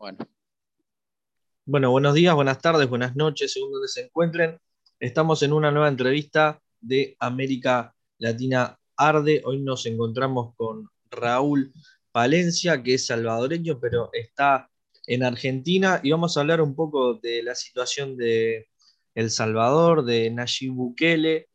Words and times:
Bueno. 0.00 0.16
Bueno, 1.66 1.90
buenos 1.90 2.14
días, 2.14 2.34
buenas 2.34 2.58
tardes, 2.58 2.88
buenas 2.88 3.16
noches, 3.16 3.52
según 3.52 3.70
donde 3.70 3.86
se 3.86 4.04
encuentren. 4.06 4.58
Estamos 4.98 5.42
en 5.42 5.52
una 5.52 5.70
nueva 5.70 5.88
entrevista 5.88 6.58
de 6.80 7.14
América 7.18 7.94
Latina 8.16 8.78
Arde. 8.96 9.42
Hoy 9.44 9.60
nos 9.60 9.84
encontramos 9.84 10.54
con 10.56 10.88
Raúl 11.10 11.74
Palencia, 12.12 12.82
que 12.82 12.94
es 12.94 13.04
salvadoreño, 13.04 13.78
pero 13.78 14.08
está 14.14 14.70
en 15.06 15.22
Argentina, 15.22 16.00
y 16.02 16.12
vamos 16.12 16.34
a 16.34 16.40
hablar 16.40 16.62
un 16.62 16.74
poco 16.74 17.16
de 17.16 17.42
la 17.42 17.54
situación 17.54 18.16
de 18.16 18.70
El 19.14 19.30
Salvador, 19.30 20.06
de 20.06 20.30
Nayib 20.30 20.72
Bukele, 20.72 21.50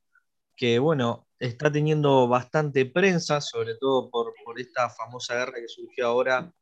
que 0.56 0.78
bueno, 0.78 1.28
está 1.40 1.72
teniendo 1.72 2.28
bastante 2.28 2.86
prensa, 2.86 3.42
sobre 3.42 3.74
todo 3.74 4.12
por, 4.12 4.36
por 4.46 4.60
esta 4.60 4.88
famosa 4.92 5.34
guerra 5.34 5.54
que 5.56 5.68
surgió 5.68 6.06
ahora 6.06 6.54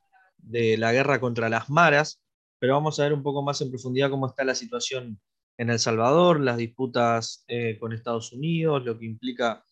de 0.44 0.78
la 0.78 0.91
guerra 0.91 1.20
contra 1.20 1.50
las 1.50 1.70
maras, 1.70 2.21
pero 2.60 2.73
vamos 2.73 3.00
a 3.00 3.04
ver 3.04 3.14
un 3.14 3.24
poco 3.24 3.42
más 3.42 3.61
en 3.61 3.70
profundidad 3.70 4.10
cómo 4.10 4.28
está 4.28 4.43
la 4.43 4.56
situación 4.56 5.19
en 5.57 5.69
El 5.69 5.79
Salvador, 5.79 6.39
las 6.39 6.57
disputas 6.57 7.43
eh, 7.47 7.78
con 7.79 7.93
Estados 7.93 8.33
Unidos, 8.33 8.83
lo 8.83 8.97
que 8.97 9.06
implica 9.06 9.66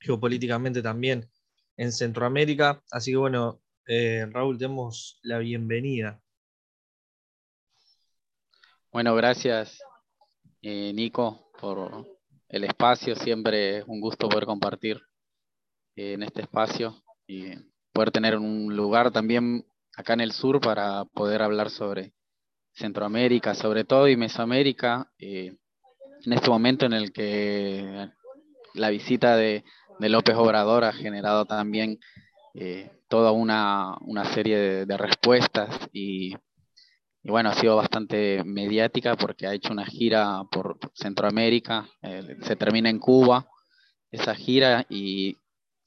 geopolíticamente 0.00 0.82
también 0.82 1.30
en 1.76 1.92
Centroamérica. 1.92 2.82
Así 2.90 3.12
que 3.12 3.16
bueno, 3.16 3.60
eh, 3.86 4.26
Raúl, 4.30 4.58
demos 4.58 5.18
la 5.22 5.38
bienvenida. 5.38 6.20
Bueno, 8.92 9.14
gracias 9.14 9.80
eh, 10.62 10.92
Nico 10.94 11.50
por 11.60 12.06
el 12.48 12.64
espacio. 12.64 13.16
Siempre 13.16 13.78
es 13.78 13.84
un 13.86 14.00
gusto 14.00 14.28
poder 14.28 14.46
compartir 14.46 15.00
en 15.96 16.22
este 16.22 16.42
espacio 16.42 17.02
y 17.26 17.54
poder 17.92 18.10
tener 18.10 18.36
un 18.36 18.76
lugar 18.76 19.10
también 19.10 19.66
acá 19.98 20.12
en 20.12 20.20
el 20.20 20.30
sur 20.30 20.60
para 20.60 21.04
poder 21.06 21.42
hablar 21.42 21.70
sobre 21.70 22.12
Centroamérica, 22.72 23.56
sobre 23.56 23.84
todo, 23.84 24.06
y 24.06 24.16
Mesoamérica, 24.16 25.10
eh, 25.18 25.56
en 26.24 26.32
este 26.32 26.48
momento 26.48 26.86
en 26.86 26.92
el 26.92 27.12
que 27.12 28.08
la 28.74 28.90
visita 28.90 29.36
de, 29.36 29.64
López 29.98 30.36
Obrador 30.36 30.84
ha 30.84 30.92
generado 30.92 31.46
también 31.46 31.98
eh, 32.54 32.92
toda 33.08 33.32
una, 33.32 33.98
serie 34.32 34.86
de, 34.86 34.96
respuestas 34.96 35.68
y, 35.92 36.36
bueno, 37.24 37.48
ha 37.48 37.54
sido 37.54 37.74
bastante 37.74 38.44
mediática 38.44 39.16
porque 39.16 39.48
ha 39.48 39.54
hecho 39.54 39.72
una 39.72 39.84
gira 39.84 40.44
por 40.52 40.78
Centroamérica, 40.94 41.88
eh, 42.02 42.36
se 42.42 42.54
termina 42.54 42.88
en 42.88 43.00
Cuba 43.00 43.48
esa 44.12 44.36
gira 44.36 44.86
y 44.88 45.36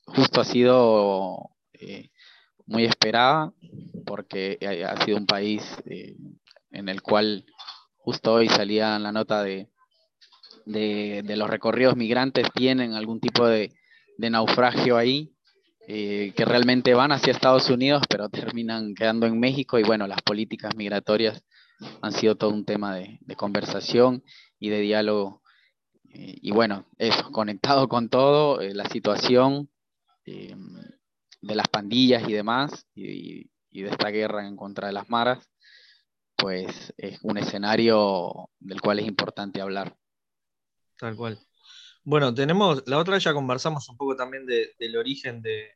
justo 0.06 0.42
ha 0.42 0.46
sido 0.46 1.52
muy 2.72 2.86
esperada 2.86 3.54
porque 4.06 4.58
ha 4.88 5.04
sido 5.04 5.18
un 5.18 5.26
país 5.26 5.62
en 6.72 6.90
el 6.90 7.02
cual 7.02 7.46
justo 7.98 8.34
hoy 8.34 8.50
salía 8.50 8.98
la 8.98 9.12
nota 9.12 9.44
de, 9.44 9.70
de, 10.66 11.36
los 11.36 11.50
recorridos 11.50 11.96
migrantes 11.96 12.48
tienen 12.54 12.94
algún 12.94 13.20
tipo 13.20 13.46
de, 13.46 13.72
naufragio 14.18 14.98
ahí, 14.98 15.34
eh, 15.88 16.34
que 16.36 16.46
realmente 16.46 16.94
van 16.94 17.12
hacia 17.12 17.34
Estados 17.34 17.70
Unidos, 17.70 18.04
pero 18.08 18.30
terminan 18.30 18.94
quedando 18.94 19.26
en 19.26 19.40
México 19.40 19.80
y 19.80 19.84
bueno, 19.84 20.06
las 20.06 20.22
políticas 20.22 20.76
migratorias 20.76 21.44
han 22.04 22.12
sido 22.12 22.36
todo 22.36 22.52
un 22.52 22.64
tema 22.64 22.96
de, 22.96 23.20
conversación 23.36 24.24
y 24.60 24.70
de 24.70 24.82
diálogo. 24.82 25.42
Eh, 26.14 26.36
y 26.42 26.52
bueno, 26.52 26.86
eso, 27.00 27.32
conectado 27.32 27.88
con 27.88 28.10
todo, 28.10 28.62
eh, 28.62 28.76
la 28.76 28.86
situación 28.90 29.70
de 31.42 31.56
las 31.56 31.68
pandillas 31.68 32.28
y 32.28 32.34
demás, 32.34 32.88
y, 32.96 33.50
y 33.70 33.82
de 33.82 33.90
esta 33.90 34.10
guerra 34.10 34.48
en 34.48 34.56
contra 34.56 34.88
de 34.88 34.94
las 34.94 35.10
maras, 35.10 35.50
pues 36.36 36.94
es 36.98 37.20
un 37.24 37.38
escenario 37.38 38.50
del 38.60 38.82
cual 38.82 39.00
es 39.00 39.08
importante 39.08 39.62
hablar. 39.62 39.96
Tal 40.98 41.16
cual. 41.16 41.40
Bueno, 42.04 42.34
tenemos, 42.34 42.84
la 42.88 42.98
otra 42.98 43.16
vez 43.16 43.24
ya 43.24 43.34
conversamos 43.34 43.88
un 43.90 43.98
poco 43.98 44.16
también 44.16 44.46
del 44.46 44.98
origen 44.98 45.42
de, 45.42 45.70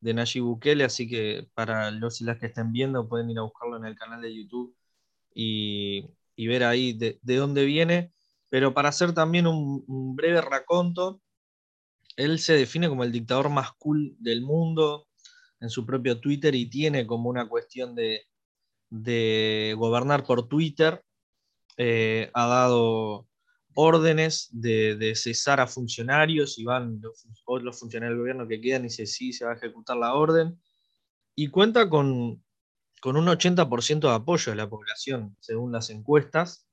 de 0.00 0.14
Nayib 0.14 0.44
Bukele, 0.44 0.84
así 0.84 1.08
que 1.08 1.48
para 1.54 1.90
los 1.90 2.20
y 2.20 2.24
las 2.24 2.38
que 2.38 2.46
estén 2.46 2.72
viendo 2.72 3.08
pueden 3.08 3.30
ir 3.30 3.38
a 3.38 3.42
buscarlo 3.42 3.76
en 3.76 3.84
el 3.84 3.96
canal 3.96 4.20
de 4.22 4.34
YouTube 4.34 4.76
y, 5.34 6.08
ver 6.36 6.64
ahí 6.64 6.92
de, 6.92 7.18
dónde 7.22 7.64
viene. 7.64 8.12
Pero 8.50 8.72
para 8.74 8.88
hacer 8.90 9.12
también 9.14 9.46
un, 9.46 9.84
un, 9.88 10.16
breve 10.16 10.40
raconto, 10.40 11.20
él 12.18 12.40
se 12.40 12.54
define 12.54 12.88
como 12.88 13.04
el 13.04 13.12
dictador 13.12 13.48
más 13.48 13.72
cool 13.78 14.16
del 14.18 14.42
mundo 14.42 15.06
en 15.60 15.70
su 15.70 15.86
propio 15.86 16.20
Twitter 16.20 16.52
y 16.54 16.68
tiene 16.68 17.06
como 17.06 17.30
una 17.30 17.48
cuestión 17.48 17.94
de, 17.94 18.26
de 18.90 19.74
gobernar 19.78 20.24
por 20.24 20.48
Twitter, 20.48 21.04
eh, 21.76 22.28
ha 22.34 22.46
dado 22.48 23.28
órdenes 23.74 24.48
de, 24.50 25.14
cesar 25.14 25.60
a 25.60 25.68
funcionarios 25.68 26.58
y 26.58 26.64
van 26.64 27.00
los, 27.00 27.78
funcionarios 27.78 28.16
del 28.16 28.18
gobierno 28.18 28.48
que 28.48 28.60
quedan 28.60 28.82
y 28.82 28.88
dice 28.88 29.06
sí, 29.06 29.32
se 29.32 29.44
va 29.44 29.52
a 29.52 29.56
ejecutar 29.56 29.96
la 29.96 30.14
orden. 30.14 30.60
Y 31.36 31.50
cuenta 31.50 31.88
con, 31.88 32.42
con 33.00 33.16
un 33.16 33.26
80% 33.26 34.00
de 34.00 34.14
apoyo 34.14 34.50
de 34.50 34.56
la 34.56 34.68
población, 34.68 35.36
según 35.38 35.70
las 35.70 35.90
encuestas. 35.90 36.66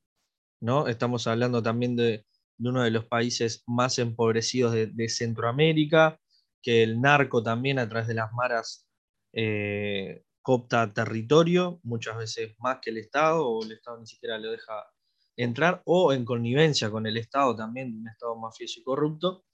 ¿no? 0.60 0.88
Estamos 0.88 1.28
hablando 1.28 1.62
también 1.62 1.96
de, 1.96 2.26
uno 2.60 2.84
de 2.84 2.92
los 2.92 3.06
países 3.06 3.64
más 3.68 4.00
empobrecidos 4.00 4.74
de, 4.74 5.10
Centroamérica, 5.10 6.20
que 6.62 6.84
el 6.84 7.02
narco 7.02 7.44
también 7.44 7.80
a 7.80 7.88
través 7.88 8.08
de 8.08 8.16
las 8.16 8.32
maras 8.34 8.88
eh, 9.34 10.24
copta 10.42 10.94
territorio, 10.94 11.80
muchas 11.84 12.18
veces 12.18 12.56
más 12.60 12.80
que 12.82 12.92
el 12.92 12.98
Estado, 12.98 13.48
o 13.48 13.64
el 13.64 13.74
Estado 13.74 14.00
ni 14.00 14.08
siquiera 14.08 14.38
lo 14.38 14.52
deja 14.52 14.86
entrar, 15.36 15.82
o 15.86 16.14
en 16.14 16.24
connivencia 16.24 16.90
con 16.90 17.06
el 17.08 17.18
Estado 17.18 17.56
también, 17.56 17.98
un 18.00 18.08
Estado 18.08 18.36
mafioso 18.36 18.80
y 18.80 18.84
corrupto. 18.84 19.46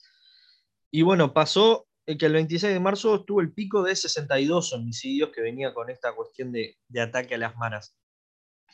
Y 0.90 1.02
bueno, 1.02 1.32
pasó 1.32 1.86
que 2.06 2.26
el 2.26 2.32
26 2.32 2.74
de 2.74 2.80
marzo 2.80 3.14
estuvo 3.16 3.40
el 3.40 3.52
pico 3.52 3.82
de 3.82 3.96
62 3.96 4.72
homicidios 4.72 5.30
que 5.30 5.40
venía 5.40 5.72
con 5.72 5.88
esta 5.90 6.14
cuestión 6.14 6.52
de, 6.52 6.78
ataque 7.00 7.34
a 7.34 7.38
las 7.38 7.56
maras. 7.56 7.96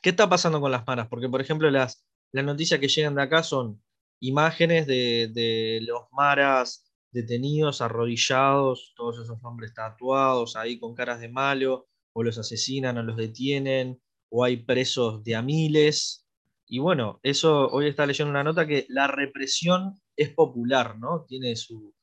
¿Qué 0.03 0.11
está 0.11 0.29
pasando 0.29 0.61
con 0.61 0.71
las 0.71 0.87
maras? 0.87 1.09
Porque, 1.09 1.29
por 1.29 1.41
ejemplo, 1.41 1.71
las, 1.71 2.05
las 2.33 2.45
noticias 2.45 2.81
que 2.81 2.89
llegan 2.89 3.15
de 3.15 3.23
acá 3.23 3.43
son 3.43 3.83
imágenes 4.21 4.87
de, 4.87 5.81
los 5.83 6.03
maras 6.13 6.91
detenidos, 7.11 7.81
arrodillados, 7.81 8.93
todos 8.97 9.19
esos 9.19 9.43
hombres 9.43 9.75
tatuados 9.75 10.57
ahí 10.57 10.79
con 10.79 10.95
caras 10.95 11.21
de 11.21 11.29
malo, 11.29 11.89
o 12.13 12.23
los 12.23 12.39
asesinan 12.39 12.99
o 12.99 13.03
los 13.03 13.17
detienen, 13.17 14.01
o 14.29 14.45
hay 14.45 14.59
presos 14.59 15.23
de 15.25 15.37
a 15.37 15.43
miles. 15.43 16.27
Y 16.67 16.81
bueno, 16.81 17.21
eso 17.23 17.69
hoy 17.69 17.87
está 17.89 18.07
leyendo 18.07 18.31
una 18.31 18.45
nota 18.45 18.67
que 18.67 18.87
la 18.89 19.07
represión 19.07 19.95
es 20.17 20.31
popular, 20.31 20.99
¿no? 20.99 21.25
Tiene 21.27 21.57
su, 21.57 21.95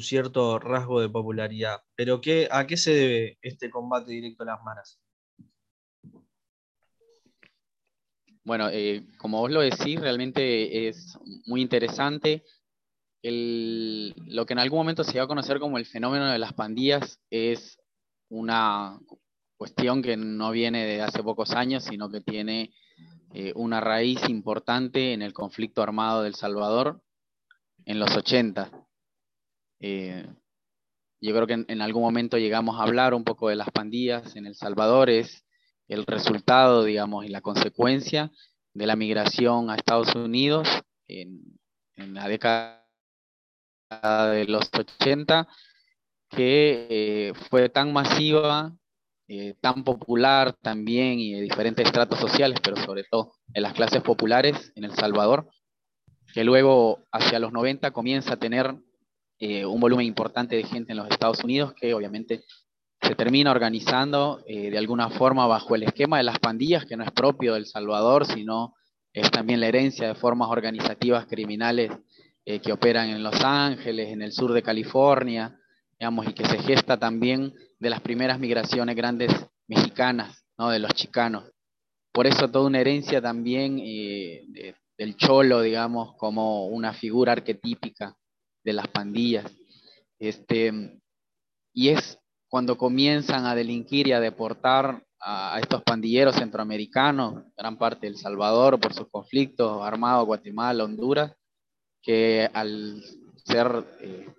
cierto 0.00 0.58
rasgo 0.58 1.00
de 1.00 1.10
popularidad. 1.10 1.80
Pero 1.94 2.20
¿qué, 2.20 2.48
¿a 2.50 2.66
qué 2.66 2.76
se 2.76 2.94
debe 2.94 3.38
este 3.42 3.70
combate 3.70 4.12
directo 4.12 4.44
a 4.44 4.46
las 4.46 4.62
maras? 4.62 5.03
Bueno, 8.44 8.68
eh, 8.70 9.06
como 9.18 9.40
vos 9.40 9.50
lo 9.50 9.60
decís, 9.60 9.98
realmente 10.00 10.88
es 10.88 11.18
muy 11.46 11.62
interesante. 11.62 12.44
lo 13.22 14.44
que 14.44 14.52
en 14.52 14.58
algún 14.58 14.80
momento 14.80 15.02
se 15.02 15.16
va 15.18 15.24
a 15.24 15.28
conocer 15.28 15.58
como 15.58 15.78
el 15.78 15.86
fenómeno 15.86 16.30
de 16.30 16.38
las 16.38 16.52
pandillas 16.52 17.20
es 17.30 17.78
una 18.28 18.98
cuestión 19.56 20.02
que 20.02 20.16
no 20.16 20.50
viene 20.50 20.84
de 20.84 21.00
hace 21.00 21.22
pocos 21.22 21.52
años, 21.52 21.84
sino 21.84 22.10
que 22.10 22.20
tiene 22.20 22.74
eh, 23.32 23.52
una 23.56 23.80
raíz 23.80 24.28
importante 24.28 25.14
en 25.14 25.22
el 25.22 25.32
conflicto 25.32 25.82
armado 25.82 26.22
del 26.22 26.34
Salvador 26.34 27.02
en 27.86 27.98
los 27.98 28.14
80. 28.14 28.70
Eh, 29.80 30.26
yo 31.20 31.34
creo 31.34 31.46
que 31.46 31.64
en, 31.66 31.80
algún 31.80 32.02
momento 32.02 32.36
llegamos 32.36 32.78
a 32.78 32.82
hablar 32.82 33.14
un 33.14 33.24
poco 33.24 33.48
de 33.48 33.56
las 33.56 33.70
pandillas 33.70 34.36
en 34.36 34.46
El 34.46 34.54
Salvador, 34.54 35.08
es 35.08 35.43
el 35.88 36.06
resultado, 36.06 36.84
digamos, 36.84 37.24
y 37.24 37.28
la 37.28 37.40
consecuencia 37.40 38.30
de 38.72 38.86
la 38.86 38.96
migración 38.96 39.70
a 39.70 39.76
Estados 39.76 40.14
Unidos 40.14 40.68
en, 41.06 41.58
la 41.96 42.28
década 42.28 42.82
de 44.32 44.46
los 44.46 44.68
80 44.72 45.46
que 46.28 46.86
eh, 46.90 47.32
fue 47.48 47.68
tan 47.68 47.92
masiva, 47.92 48.74
eh, 49.28 49.54
tan 49.60 49.84
popular 49.84 50.54
también 50.60 51.20
y 51.20 51.34
de 51.34 51.42
diferentes 51.42 51.86
estratos 51.86 52.18
sociales, 52.18 52.58
pero 52.62 52.76
sobre 52.76 53.04
todo 53.04 53.32
en 53.52 53.62
las 53.62 53.74
clases 53.74 54.02
populares 54.02 54.72
en 54.74 54.84
El 54.84 54.92
Salvador, 54.94 55.48
que 56.32 56.42
luego 56.42 57.04
hacia 57.12 57.38
los 57.38 57.52
90 57.52 57.92
comienza 57.92 58.34
a 58.34 58.38
tener 58.38 58.74
eh, 59.38 59.64
un 59.64 59.80
volumen 59.80 60.06
importante 60.06 60.56
de 60.56 60.64
gente 60.64 60.92
en 60.92 60.98
los 60.98 61.08
Estados 61.08 61.44
Unidos 61.44 61.74
que 61.74 61.94
obviamente 61.94 62.44
se 63.04 63.14
termina 63.14 63.50
organizando 63.50 64.42
de 64.46 64.76
alguna 64.76 65.10
forma 65.10 65.46
bajo 65.46 65.74
el 65.74 65.84
esquema 65.84 66.18
de 66.18 66.24
las 66.24 66.38
pandillas, 66.38 66.84
que 66.84 66.96
no 66.96 67.04
es 67.04 67.12
propio 67.12 67.52
de 67.52 67.60
El 67.60 67.66
Salvador, 67.66 68.26
sino 68.26 68.74
es 69.12 69.30
también 69.30 69.60
la 69.60 69.66
herencia 69.66 70.08
de 70.08 70.14
formas 70.14 70.48
organizativas 70.50 71.26
criminales 71.26 71.92
que 72.44 72.72
operan 72.72 73.10
en 73.10 73.22
Los 73.22 73.40
Ángeles, 73.42 74.10
en 74.10 74.22
el 74.22 74.32
sur 74.32 74.52
de 74.52 74.62
California, 74.62 75.58
y 76.00 76.32
que 76.32 76.44
se 76.44 76.58
gesta 76.58 76.98
también 76.98 77.54
de 77.78 77.90
las 77.90 78.00
primeras 78.00 78.38
migraciones 78.38 78.94
grandes 78.96 79.32
mexicanas 79.68 80.44
¿no? 80.58 80.70
de 80.70 80.78
los 80.78 80.92
chicanos. 80.92 81.50
Por 82.12 82.26
eso 82.26 82.50
toda 82.50 82.66
una 82.66 82.80
herencia 82.80 83.20
también 83.20 83.80
eh, 83.80 84.74
del 84.98 85.16
cholo, 85.16 85.62
digamos, 85.62 86.14
como 86.16 86.66
una 86.66 86.92
figura 86.92 87.32
arquetípica 87.32 88.16
de 88.62 88.72
las 88.72 88.86
pandillas. 88.88 89.50
Este, 90.18 91.00
y 91.72 91.88
es 91.88 92.18
cuando 92.54 92.78
comienzan 92.78 93.46
a 93.46 93.56
delinquir 93.56 94.06
y 94.06 94.12
a 94.12 94.20
deportar 94.20 95.04
a, 95.18 95.58
estos 95.60 95.82
pandilleros 95.82 96.36
centroamericanos, 96.36 97.42
gran 97.56 97.76
parte 97.76 98.02
de 98.02 98.12
El 98.12 98.16
Salvador 98.16 98.78
por 98.78 98.94
sus 98.94 99.08
conflictos 99.08 99.82
armados, 99.82 100.24
Guatemala, 100.24 100.84
Honduras, 100.84 101.32
que 102.00 102.48
al 102.54 103.02
ser 103.44 103.84
eh, 103.98 104.32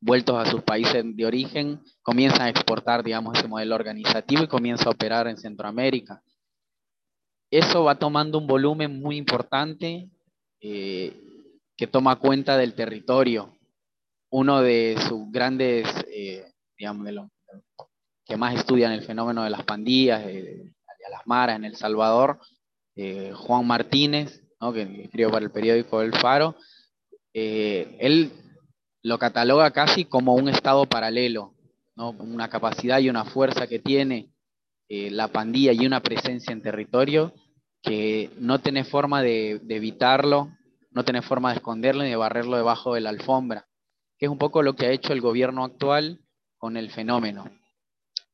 vueltos 0.00 0.38
a 0.38 0.50
sus 0.50 0.62
países 0.62 1.04
de 1.14 1.26
origen, 1.26 1.82
comienzan 2.00 2.40
a 2.40 2.48
exportar, 2.48 3.04
digamos, 3.04 3.36
ese 3.36 3.46
modelo 3.46 3.74
organizativo 3.74 4.42
y 4.42 4.48
comienza 4.48 4.88
a 4.88 4.92
operar 4.92 5.28
en 5.28 5.36
Centroamérica. 5.36 6.22
Eso 7.50 7.84
va 7.84 7.98
tomando 7.98 8.38
un 8.38 8.46
volumen 8.46 9.02
muy 9.02 9.18
importante 9.18 10.08
eh, 10.62 11.14
que 11.76 11.86
toma 11.86 12.16
cuenta 12.16 12.56
del 12.56 12.72
territorio. 12.72 13.54
Uno 14.30 14.62
de 14.62 14.96
sus 15.06 15.30
grandes, 15.30 15.86
eh, 16.10 16.50
digamos, 16.78 17.04
de 17.04 17.12
los 17.12 17.28
que 18.24 18.36
más 18.36 18.54
estudian 18.54 18.92
el 18.92 19.02
fenómeno 19.02 19.44
de 19.44 19.50
las 19.50 19.64
pandillas, 19.64 20.24
de, 20.24 20.72
las 21.10 21.26
maras 21.26 21.56
en 21.56 21.64
El 21.64 21.76
Salvador, 21.76 22.38
eh, 22.94 23.32
Juan 23.34 23.66
Martínez, 23.66 24.42
que 24.72 25.02
escribió 25.04 25.30
para 25.30 25.44
el 25.44 25.50
periódico 25.50 26.02
El 26.02 26.12
Faro, 26.12 26.54
él 27.32 28.30
lo 29.02 29.18
cataloga 29.18 29.70
casi 29.70 30.04
como 30.04 30.34
un 30.34 30.48
estado 30.48 30.86
paralelo, 30.86 31.54
¿no? 31.96 32.10
una 32.10 32.48
capacidad 32.48 32.98
y 32.98 33.08
una 33.08 33.24
fuerza 33.24 33.66
que 33.66 33.78
tiene 33.78 34.30
eh, 34.88 35.10
la 35.10 35.28
pandilla 35.28 35.72
y 35.72 35.86
una 35.86 36.00
presencia 36.00 36.52
en 36.52 36.62
territorio 36.62 37.32
que 37.82 38.30
no 38.38 38.58
tiene 38.60 38.84
forma 38.84 39.22
de, 39.22 39.60
evitarlo, 39.68 40.50
no 40.90 41.04
tiene 41.04 41.22
forma 41.22 41.50
de 41.50 41.56
esconderlo 41.56 42.02
ni 42.02 42.10
de 42.10 42.16
barrerlo 42.16 42.56
debajo 42.56 42.94
de 42.94 43.00
la 43.00 43.10
alfombra, 43.10 43.68
que 44.18 44.26
es 44.26 44.32
un 44.32 44.38
poco 44.38 44.62
lo 44.62 44.74
que 44.74 44.86
ha 44.86 44.90
hecho 44.90 45.12
el 45.12 45.20
gobierno 45.20 45.64
actual 45.64 46.20
con 46.60 46.76
el 46.76 46.92
fenómeno. 46.92 47.50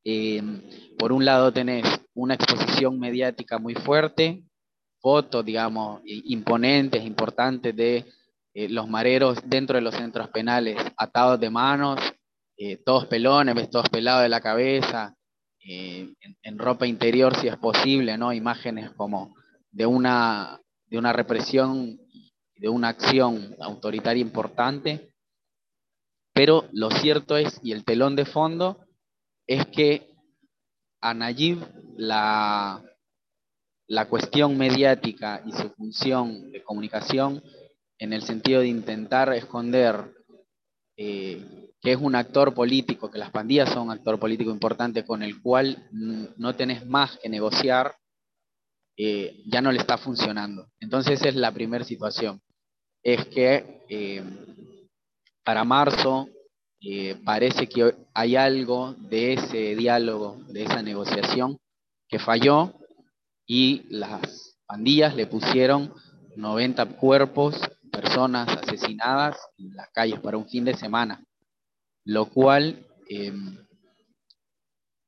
Eh, 0.03 0.43
por 0.99 1.11
un 1.11 1.25
lado 1.25 1.51
tenés 1.51 1.83
una 2.13 2.35
exposición 2.35 2.99
mediática 2.99 3.57
muy 3.57 3.73
fuerte, 3.73 4.43
fotos, 5.01 5.43
digamos, 5.43 6.01
imponentes, 6.05 7.03
importantes 7.03 7.75
de 7.75 8.05
eh, 8.53 8.69
los 8.69 8.87
mareros 8.87 9.39
dentro 9.45 9.75
de 9.75 9.81
los 9.81 9.95
centros 9.95 10.29
penales, 10.29 10.77
atados 10.97 11.39
de 11.39 11.49
manos, 11.49 11.99
eh, 12.57 12.77
todos 12.77 13.05
pelones, 13.05 13.69
todos 13.69 13.87
pelados 13.89 14.23
de 14.23 14.29
la 14.29 14.41
cabeza, 14.41 15.15
eh, 15.59 16.13
en, 16.41 16.57
ropa 16.57 16.87
interior 16.87 17.35
si 17.35 17.47
es 17.47 17.57
posible, 17.57 18.17
¿no? 18.17 18.33
Imágenes 18.33 18.89
como 18.91 19.35
de 19.69 19.85
una, 19.85 20.59
de 20.87 20.97
una 20.97 21.13
represión, 21.13 21.99
de 22.55 22.69
una 22.69 22.87
acción 22.87 23.55
autoritaria 23.59 24.21
importante. 24.21 25.06
Pero 26.37 26.69
lo 26.71 26.91
cierto 26.91 27.35
es, 27.35 27.59
y 27.63 27.71
el 27.71 27.83
telón 27.83 28.15
de 28.15 28.25
fondo, 28.25 28.85
es 29.47 29.65
que 29.65 30.07
a 31.01 31.15
Nayib 31.15 31.57
la, 31.97 32.83
la 33.87 34.07
cuestión 34.07 34.55
mediática 34.55 35.41
y 35.47 35.51
su 35.53 35.71
función 35.71 36.51
de 36.51 36.61
comunicación 36.61 37.41
en 37.97 38.13
el 38.13 38.21
sentido 38.21 38.61
de 38.61 38.67
intentar 38.67 39.33
esconder 39.33 40.13
eh, 40.95 41.73
que 41.81 41.93
es 41.93 41.97
un 41.99 42.13
actor 42.13 42.53
político, 42.53 43.09
que 43.09 43.17
las 43.17 43.31
pandillas 43.31 43.69
son 43.69 43.87
un 43.87 43.91
actor 43.93 44.19
político 44.19 44.51
importante 44.51 45.03
con 45.03 45.23
el 45.23 45.41
cual 45.41 45.89
no 45.91 46.55
tenés 46.55 46.85
más 46.85 47.17
que 47.17 47.29
negociar, 47.29 47.95
eh, 48.95 49.41
ya 49.47 49.59
no 49.59 49.71
le 49.71 49.79
está 49.79 49.97
funcionando. 49.97 50.69
Entonces 50.79 51.19
esa 51.19 51.29
es 51.29 51.35
la 51.35 51.51
primera 51.51 51.83
situación. 51.83 52.41
Es 53.01 53.25
que 53.25 53.85
eh, 53.89 54.23
para 55.47 55.63
marzo 55.63 56.27
parece 57.23 57.69
que 57.69 57.95
hay 58.13 58.35
algo 58.35 58.95
de 58.99 59.31
ese 59.31 59.77
diálogo, 59.77 60.37
de 60.49 60.63
esa 60.63 60.81
negociación 60.81 61.57
que 62.09 62.19
falló 62.19 62.73
y 63.45 63.83
las 63.87 64.57
pandillas 64.65 65.15
le 65.15 65.25
pusieron 65.25 65.93
90 66.35 66.97
cuerpos 66.97 67.55
personas 67.89 68.49
asesinadas 68.49 69.37
en 69.57 69.73
las 69.73 69.89
calles 69.91 70.19
para 70.19 70.35
un 70.35 70.49
fin 70.49 70.65
de 70.65 70.75
semana, 70.75 71.23
lo 72.03 72.25
cual 72.25 72.85
eh, 73.09 73.31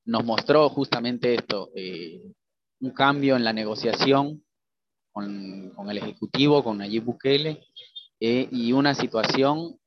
nos 0.05 0.23
mostró 0.23 0.69
justamente 0.69 1.35
esto, 1.35 1.69
eh, 1.75 2.31
un 2.79 2.91
cambio 2.91 3.35
en 3.35 3.43
la 3.43 3.51
negociación 3.51 4.41
con, 5.11 5.73
el 5.89 5.97
Ejecutivo, 5.97 6.63
con 6.63 6.77
Nayib 6.77 7.03
Bukele, 7.03 7.61
eh, 8.21 8.47
y 8.53 8.71
una 8.71 8.95
situación 8.95 9.77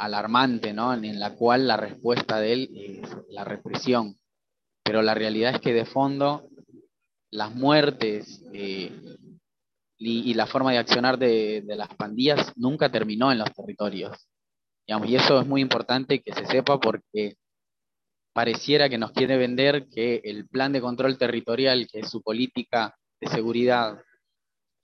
alarmante, 0.00 0.72
¿no? 0.72 0.94
En 0.94 1.20
la 1.20 1.34
cual 1.34 1.68
la 1.68 1.76
respuesta 1.76 2.40
de 2.40 2.52
él 2.54 2.70
es 2.74 3.16
la 3.28 3.44
represión. 3.44 4.18
Pero 4.82 5.02
la 5.02 5.14
realidad 5.14 5.54
es 5.54 5.60
que 5.60 5.74
de 5.74 5.84
fondo 5.84 6.48
las 7.30 7.54
muertes, 7.54 8.42
y, 8.52 10.34
la 10.34 10.46
forma 10.46 10.72
de 10.72 10.78
accionar 10.78 11.18
de, 11.18 11.62
las 11.66 11.94
pandillas 11.94 12.52
nunca 12.56 12.90
terminó 12.90 13.30
en 13.30 13.38
los 13.38 13.52
territorios. 13.52 14.16
y 14.86 15.14
eso 15.14 15.40
es 15.40 15.46
muy 15.46 15.60
importante 15.60 16.22
que 16.22 16.32
se 16.32 16.46
sepa 16.46 16.80
porque 16.80 17.36
pareciera 18.32 18.88
que 18.88 18.98
nos 18.98 19.12
quiere 19.12 19.36
vender 19.36 19.88
que 19.90 20.22
el 20.24 20.48
plan 20.48 20.72
de 20.72 20.80
control 20.80 21.18
territorial, 21.18 21.86
que 21.92 22.00
es 22.00 22.10
su 22.10 22.22
política 22.22 22.96
de 23.20 23.28
seguridad 23.28 24.02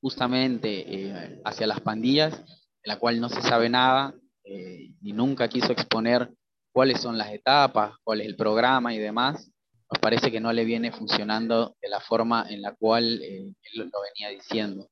justamente 0.02 0.84
eh, 0.86 1.40
hacia 1.44 1.66
las 1.66 1.80
pandillas, 1.80 2.38
de 2.38 2.88
la 2.88 2.98
cual 2.98 3.18
no 3.18 3.30
se 3.30 3.40
sabe 3.40 3.70
nada 3.70 4.14
y 4.46 5.12
nunca 5.12 5.48
quiso 5.48 5.72
exponer 5.72 6.31
cuáles 6.72 7.00
son 7.00 7.19
las 7.19 7.32
etapas, 7.32 7.94
cuál 8.04 8.20
es 8.20 8.26
el 8.26 8.37
programa 8.37 8.94
y 8.94 8.98
demás, 8.98 9.50
nos 9.90 10.00
parece 10.00 10.31
que 10.31 10.40
no 10.40 10.52
le 10.52 10.64
viene 10.64 10.93
funcionando 10.93 11.76
de 11.81 11.88
la 11.88 12.00
forma 12.00 12.46
en 12.48 12.60
la 12.60 12.75
cual 12.75 13.22
eh, 13.22 13.54
él 13.72 13.90
lo 13.93 14.00
venía 14.02 14.31
diciendo. 14.31 14.88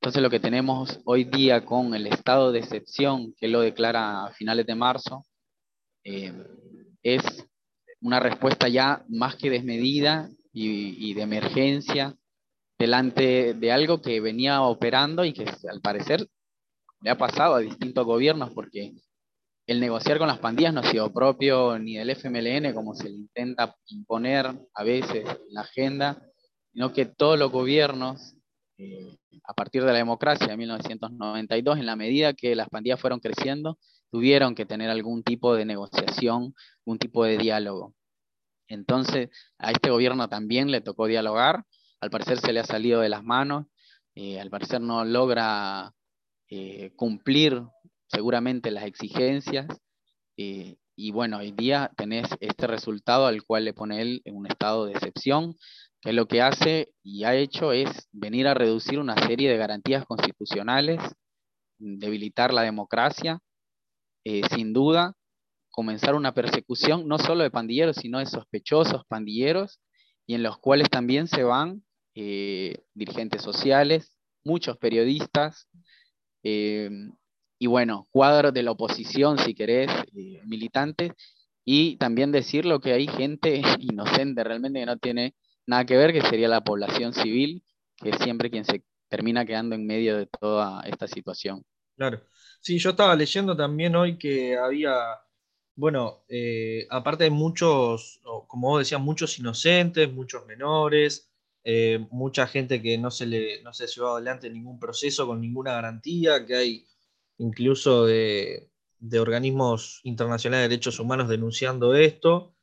Entonces 0.00 0.22
lo 0.22 0.30
que 0.30 0.40
tenemos 0.40 1.00
hoy 1.04 1.24
día 1.24 1.64
con 1.64 1.94
el 1.94 2.06
estado 2.06 2.52
de 2.52 2.60
excepción, 2.60 3.34
que 3.36 3.48
lo 3.48 3.60
declara 3.60 4.26
a 4.26 4.32
finales 4.32 4.66
de 4.66 4.74
marzo, 4.74 5.24
eh, 6.04 6.32
es 7.02 7.22
una 8.00 8.20
respuesta 8.20 8.68
ya 8.68 9.04
más 9.08 9.36
que 9.36 9.50
desmedida 9.50 10.30
y, 10.52 11.14
de 11.14 11.22
emergencia 11.22 12.16
delante 12.78 13.54
de 13.54 13.72
algo 13.72 14.02
que 14.02 14.20
venía 14.20 14.62
operando 14.62 15.24
y 15.24 15.32
que 15.32 15.44
al 15.70 15.80
parecer 15.80 16.28
le 17.00 17.10
ha 17.10 17.18
pasado 17.18 17.54
a 17.54 17.60
distintos 17.60 18.04
gobiernos 18.04 18.50
porque 18.50 18.92
el 19.66 19.80
negociar 19.80 20.18
con 20.18 20.28
las 20.28 20.38
pandillas 20.38 20.72
no 20.72 20.80
ha 20.80 20.90
sido 20.90 21.12
propio 21.12 21.78
ni 21.78 21.96
del 21.96 22.10
FMLN 22.10 22.72
como 22.74 22.94
se 22.94 23.08
le 23.08 23.16
intenta 23.16 23.76
imponer 23.88 24.46
a 24.74 24.84
veces 24.84 25.24
en 25.26 25.54
la 25.54 25.60
agenda, 25.60 26.22
sino 26.72 26.92
que 26.92 27.04
todos 27.06 27.38
los 27.38 27.52
gobiernos 27.52 28.34
eh, 28.78 29.18
a 29.44 29.54
partir 29.54 29.82
de 29.82 29.92
la 29.92 29.98
democracia 29.98 30.46
de 30.46 30.56
1992, 30.56 31.78
en 31.78 31.86
la 31.86 31.96
medida 31.96 32.34
que 32.34 32.54
las 32.54 32.68
pandillas 32.68 33.00
fueron 33.00 33.18
creciendo, 33.18 33.78
tuvieron 34.10 34.54
que 34.54 34.66
tener 34.66 34.90
algún 34.90 35.22
tipo 35.22 35.54
de 35.54 35.64
negociación, 35.64 36.54
un 36.84 36.98
tipo 36.98 37.24
de 37.24 37.38
diálogo. 37.38 37.94
Entonces, 38.68 39.30
a 39.58 39.70
este 39.72 39.90
gobierno 39.90 40.28
también 40.28 40.70
le 40.70 40.80
tocó 40.80 41.06
dialogar, 41.06 41.64
al 42.00 42.10
parecer 42.10 42.38
se 42.38 42.52
le 42.52 42.60
ha 42.60 42.64
salido 42.64 43.00
de 43.00 43.08
las 43.08 43.24
manos, 43.24 43.66
eh, 44.14 44.40
al 44.40 44.50
parecer 44.50 44.80
no 44.80 45.04
logra 45.04 45.92
eh, 46.48 46.92
cumplir 46.96 47.62
seguramente 48.06 48.70
las 48.70 48.84
exigencias, 48.84 49.66
y 51.00 51.12
bueno, 51.12 51.38
hoy 51.38 51.52
día 51.52 51.92
tenés 51.96 52.28
este 52.40 52.66
resultado 52.66 53.26
al 53.26 53.44
cual 53.44 53.64
le 53.64 53.72
pone 53.72 54.00
él 54.02 54.20
en 54.24 54.36
un 54.36 54.46
estado 54.46 54.86
de 54.86 54.92
excepción, 54.92 55.56
que 56.00 56.12
lo 56.12 56.26
que 56.26 56.42
hace 56.42 56.92
y 57.04 57.22
ha 57.22 57.36
hecho 57.36 57.72
es 57.72 58.08
venir 58.12 58.48
a 58.48 58.54
reducir 58.54 58.98
una 58.98 59.16
serie 59.26 59.48
de 59.48 59.56
garantías 59.56 60.04
constitucionales, 60.06 61.00
debilitar 61.78 62.52
la 62.52 62.62
democracia, 62.62 63.38
eh, 64.24 64.42
sin 64.52 64.72
duda, 64.72 65.14
comenzar 65.70 66.16
una 66.16 66.34
persecución 66.34 67.06
no 67.06 67.18
solo 67.18 67.44
de 67.44 67.50
pandilleros, 67.52 67.96
sino 67.96 68.18
de 68.18 68.26
sospechosos 68.26 69.04
pandilleros, 69.06 69.80
y 70.26 70.34
en 70.34 70.42
los 70.42 70.58
cuales 70.58 70.90
también 70.90 71.28
se 71.28 71.44
van 71.44 71.84
eh, 72.16 72.76
dirigentes 72.94 73.42
sociales, 73.42 74.16
muchos 74.44 74.76
periodistas, 74.78 75.68
eh, 76.42 76.90
y 77.58 77.66
bueno, 77.66 78.06
cuadros 78.10 78.52
de 78.54 78.62
la 78.62 78.70
oposición, 78.70 79.38
si 79.38 79.54
querés, 79.54 79.90
militantes, 80.46 81.12
y 81.64 81.96
también 81.96 82.32
decirlo 82.32 82.80
que 82.80 82.92
hay 82.92 83.06
gente 83.06 83.60
inocente 83.80 84.44
realmente 84.44 84.80
que 84.80 84.86
no 84.86 84.96
tiene 84.96 85.34
nada 85.66 85.84
que 85.84 85.96
ver, 85.96 86.12
que 86.12 86.22
sería 86.22 86.48
la 86.48 86.64
población 86.64 87.12
civil, 87.12 87.62
que 87.96 88.10
es 88.10 88.18
siempre 88.18 88.50
quien 88.50 88.64
se 88.64 88.82
termina 89.08 89.44
quedando 89.44 89.74
en 89.74 89.86
medio 89.86 90.16
de 90.16 90.26
toda 90.26 90.82
esta 90.82 91.06
situación. 91.08 91.62
Claro. 91.96 92.22
Sí, 92.60 92.78
yo 92.78 92.90
estaba 92.90 93.14
leyendo 93.16 93.56
también 93.56 93.96
hoy 93.96 94.18
que 94.18 94.56
había 94.56 94.94
bueno, 95.78 96.24
eh, 96.28 96.88
aparte 96.90 97.22
hay 97.22 97.30
muchos, 97.30 98.20
como 98.48 98.70
vos 98.70 98.80
decías, 98.80 99.00
muchos 99.00 99.38
inocentes, 99.38 100.12
muchos 100.12 100.44
menores, 100.44 101.30
eh, 101.64 102.06
mucha 102.10 102.46
gente 102.46 102.80
que 102.80 102.98
no 102.98 103.10
se 103.10 103.26
le 103.26 103.62
no 103.62 103.72
se 103.72 103.84
ha 103.84 103.86
llevado 103.86 104.16
adelante 104.16 104.50
ningún 104.50 104.78
proceso 104.78 105.26
con 105.26 105.40
ninguna 105.40 105.72
garantía, 105.72 106.46
que 106.46 106.54
hay 106.56 106.86
incluso 107.38 108.06
de, 108.06 108.70
organismos 109.18 110.00
internacionales 110.04 110.64
de 110.64 110.68
derechos 110.70 110.98
humanos 110.98 111.28
denunciando 111.28 111.94
esto, 111.94 112.54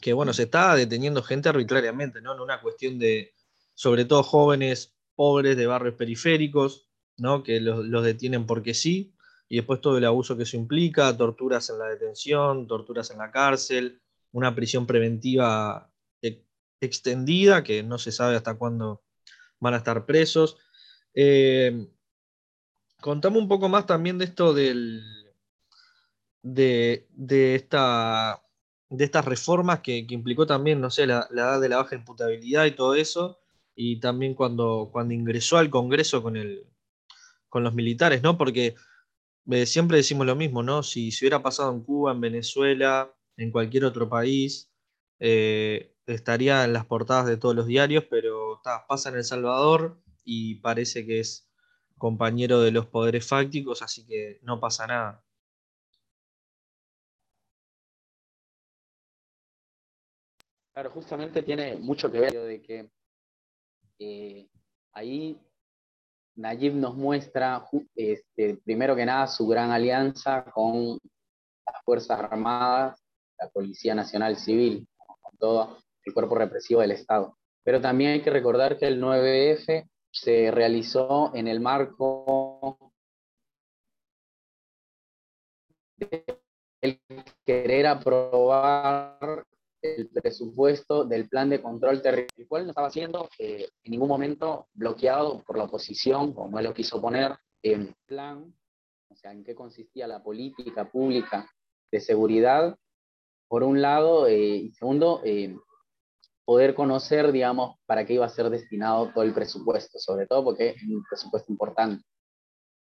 que 0.00 0.12
bueno, 0.12 0.32
se 0.32 0.44
está 0.44 0.74
deteniendo 0.76 1.22
gente 1.22 1.48
arbitrariamente, 1.48 2.20
¿no? 2.20 2.34
En 2.34 2.40
una 2.40 2.60
cuestión 2.60 2.98
de, 2.98 3.34
sobre 3.74 4.04
todo 4.04 4.22
jóvenes 4.22 4.94
pobres 5.14 5.56
de 5.56 5.66
barrios 5.66 5.94
periféricos, 5.94 6.88
¿no? 7.16 7.42
Que 7.42 7.60
los, 7.60 7.84
los 7.86 8.04
detienen 8.04 8.46
porque 8.46 8.74
sí, 8.74 9.14
y 9.48 9.56
después 9.56 9.80
todo 9.80 9.98
el 9.98 10.04
abuso 10.04 10.36
que 10.36 10.42
eso 10.44 10.56
implica, 10.56 11.16
torturas 11.16 11.70
en 11.70 11.78
la 11.78 11.86
detención, 11.86 12.66
torturas 12.66 13.10
en 13.10 13.18
la 13.18 13.30
cárcel, 13.30 14.00
una 14.32 14.54
prisión 14.54 14.86
preventiva 14.86 15.90
extendida, 16.80 17.62
que 17.62 17.82
no 17.82 17.98
se 17.98 18.12
sabe 18.12 18.36
hasta 18.36 18.54
cuándo 18.54 19.02
van 19.60 19.74
a 19.74 19.78
estar 19.78 20.06
presos. 20.06 20.56
Eh, 21.14 21.88
contame 23.00 23.38
un 23.38 23.48
poco 23.48 23.68
más 23.68 23.86
también 23.86 24.18
de 24.18 24.26
esto 24.26 24.54
del, 24.54 25.02
de, 26.42 27.06
esta, 27.54 28.42
de 28.88 29.04
estas 29.04 29.24
reformas 29.24 29.80
que, 29.80 30.06
implicó 30.08 30.46
también, 30.46 30.80
no 30.80 30.90
sé, 30.90 31.06
la, 31.06 31.28
edad 31.30 31.60
de 31.60 31.68
la 31.68 31.78
baja 31.78 31.96
imputabilidad 31.96 32.66
y 32.66 32.72
todo 32.72 32.94
eso, 32.94 33.38
y 33.74 34.00
también 34.00 34.34
cuando, 34.34 34.90
cuando 34.92 35.14
ingresó 35.14 35.58
al 35.58 35.70
Congreso 35.70 36.22
con, 36.22 36.36
el, 36.36 36.66
con 37.48 37.64
los 37.64 37.74
militares, 37.74 38.22
¿no? 38.22 38.36
Porque 38.38 38.74
eh, 39.50 39.66
siempre 39.66 39.98
decimos 39.98 40.26
lo 40.26 40.36
mismo, 40.36 40.62
¿no? 40.62 40.82
Si, 40.82 41.10
si 41.10 41.24
hubiera 41.24 41.42
pasado 41.42 41.72
en 41.72 41.82
Cuba, 41.82 42.12
en 42.12 42.20
Venezuela, 42.20 43.14
en 43.36 43.50
cualquier 43.52 43.84
otro 43.84 44.08
país, 44.08 44.70
eh, 45.20 45.94
estaría 46.14 46.64
en 46.64 46.72
las 46.72 46.86
portadas 46.86 47.26
de 47.26 47.36
todos 47.36 47.54
los 47.54 47.66
diarios, 47.66 48.04
pero 48.10 48.60
pasa 48.88 49.08
en 49.10 49.16
El 49.16 49.24
Salvador 49.24 50.00
y 50.24 50.56
parece 50.56 51.06
que 51.06 51.20
es 51.20 51.48
compañero 51.96 52.60
de 52.60 52.70
los 52.70 52.86
poderes 52.86 53.26
fácticos, 53.26 53.82
así 53.82 54.06
que 54.06 54.38
no 54.42 54.60
pasa 54.60 54.86
nada. 54.86 55.24
Claro, 60.72 60.90
justamente 60.90 61.42
tiene 61.42 61.76
mucho 61.76 62.10
que 62.10 62.20
ver 62.20 62.32
de 62.32 62.62
que 62.62 62.90
eh, 63.98 64.48
ahí 64.92 65.36
Nayib 66.36 66.74
nos 66.74 66.94
muestra, 66.94 67.66
este, 67.96 68.58
primero 68.64 68.94
que 68.94 69.04
nada, 69.04 69.26
su 69.26 69.46
gran 69.48 69.72
alianza 69.72 70.44
con 70.44 70.98
las 71.66 71.84
Fuerzas 71.84 72.20
Armadas, 72.20 73.02
la 73.40 73.48
Policía 73.48 73.94
Nacional 73.94 74.36
Civil, 74.36 74.86
con 75.04 75.36
todo 75.36 75.78
el 76.08 76.14
cuerpo 76.14 76.34
represivo 76.34 76.80
del 76.80 76.92
Estado. 76.92 77.38
Pero 77.62 77.80
también 77.80 78.12
hay 78.12 78.22
que 78.22 78.30
recordar 78.30 78.78
que 78.78 78.86
el 78.86 79.00
9F 79.00 79.88
se 80.10 80.50
realizó 80.50 81.34
en 81.34 81.46
el 81.48 81.60
marco 81.60 82.78
del 85.96 87.00
querer 87.44 87.86
aprobar 87.86 89.44
el 89.82 90.08
presupuesto 90.08 91.04
del 91.04 91.28
plan 91.28 91.50
de 91.50 91.62
control 91.62 92.02
territorial, 92.02 92.34
el 92.36 92.48
cual 92.48 92.64
no 92.64 92.70
estaba 92.70 92.90
siendo 92.90 93.28
eh, 93.38 93.68
en 93.84 93.90
ningún 93.90 94.08
momento 94.08 94.68
bloqueado 94.72 95.42
por 95.44 95.56
la 95.56 95.64
oposición, 95.64 96.32
como 96.32 96.58
él 96.58 96.64
lo 96.64 96.74
quiso 96.74 97.00
poner, 97.00 97.36
en 97.62 97.94
plan, 98.06 98.52
o 99.08 99.14
sea, 99.14 99.32
en 99.32 99.44
qué 99.44 99.54
consistía 99.54 100.06
la 100.06 100.22
política 100.22 100.90
pública 100.90 101.48
de 101.92 102.00
seguridad, 102.00 102.76
por 103.48 103.62
un 103.62 103.80
lado, 103.80 104.26
eh, 104.26 104.56
y 104.56 104.72
segundo, 104.72 105.22
eh, 105.24 105.56
poder 106.48 106.74
conocer, 106.74 107.30
digamos, 107.30 107.76
para 107.84 108.06
qué 108.06 108.14
iba 108.14 108.24
a 108.24 108.30
ser 108.30 108.48
destinado 108.48 109.12
todo 109.12 109.22
el 109.22 109.34
presupuesto, 109.34 109.98
sobre 109.98 110.26
todo 110.26 110.44
porque 110.44 110.70
es 110.70 110.82
un 110.82 111.04
presupuesto 111.04 111.52
importante. 111.52 112.02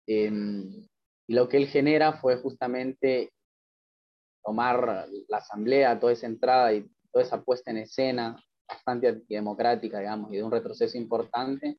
Em, 0.06 0.88
y 1.26 1.34
lo 1.34 1.46
que 1.46 1.58
él 1.58 1.66
genera 1.66 2.14
fue 2.14 2.36
justamente 2.36 3.34
tomar 4.42 5.06
la 5.28 5.36
asamblea, 5.36 6.00
toda 6.00 6.14
esa 6.14 6.26
entrada 6.26 6.72
y 6.72 6.90
toda 7.12 7.22
esa 7.22 7.42
puesta 7.42 7.70
en 7.70 7.76
escena 7.76 8.42
bastante 8.66 9.08
antidemocrática, 9.08 9.98
digamos, 9.98 10.32
y 10.32 10.38
de 10.38 10.42
un 10.42 10.52
retroceso 10.52 10.96
importante, 10.96 11.76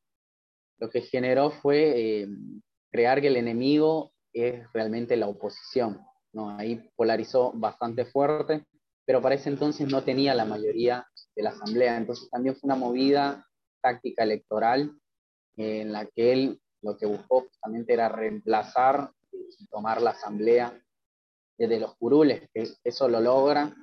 lo 0.77 0.87
que 0.87 1.01
generó 1.01 1.49
fue 1.49 2.21
em, 2.21 2.61
crear 2.91 3.19
que 3.21 3.27
el 3.29 3.37
enemigo 3.37 4.13
es 4.33 4.71
realmente 4.71 5.17
la 5.17 5.27
oposición. 5.27 5.99
¿no? 6.31 6.51
Ahí 6.51 6.91
polarizó 6.95 7.51
bastante 7.55 8.05
fuerte, 8.05 8.67
pero 9.03 9.19
para 9.19 9.33
ese 9.33 9.49
entonces 9.49 9.87
no 9.91 10.03
tenía 10.03 10.35
la 10.35 10.45
mayoría 10.45 11.07
de 11.41 11.43
la 11.43 11.49
Asamblea. 11.49 11.97
Entonces 11.97 12.29
también 12.29 12.55
fue 12.55 12.67
una 12.67 12.75
movida 12.75 13.47
táctica 13.81 14.23
electoral 14.23 14.95
en 15.57 15.91
la 15.91 16.05
que 16.05 16.31
él 16.31 16.61
lo 16.81 16.97
que 16.97 17.05
buscó 17.05 17.41
justamente 17.41 17.93
era 17.93 18.09
reemplazar 18.09 19.11
y 19.31 19.67
tomar 19.67 20.01
la 20.01 20.11
Asamblea 20.11 20.79
desde 21.57 21.79
los 21.79 21.95
curules, 21.95 22.49
eso 22.83 23.07
lo 23.07 23.19
logra 23.19 23.75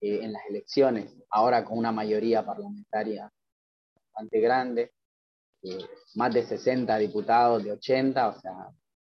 eh, 0.00 0.20
en 0.22 0.32
las 0.32 0.42
elecciones, 0.48 1.14
ahora 1.30 1.64
con 1.64 1.78
una 1.78 1.92
mayoría 1.92 2.44
parlamentaria 2.44 3.30
bastante 3.94 4.40
grande, 4.40 4.92
eh, 5.62 5.78
más 6.16 6.34
de 6.34 6.42
60 6.42 6.98
diputados, 6.98 7.62
de 7.62 7.70
80, 7.72 8.28
o 8.28 8.40
sea, 8.40 8.70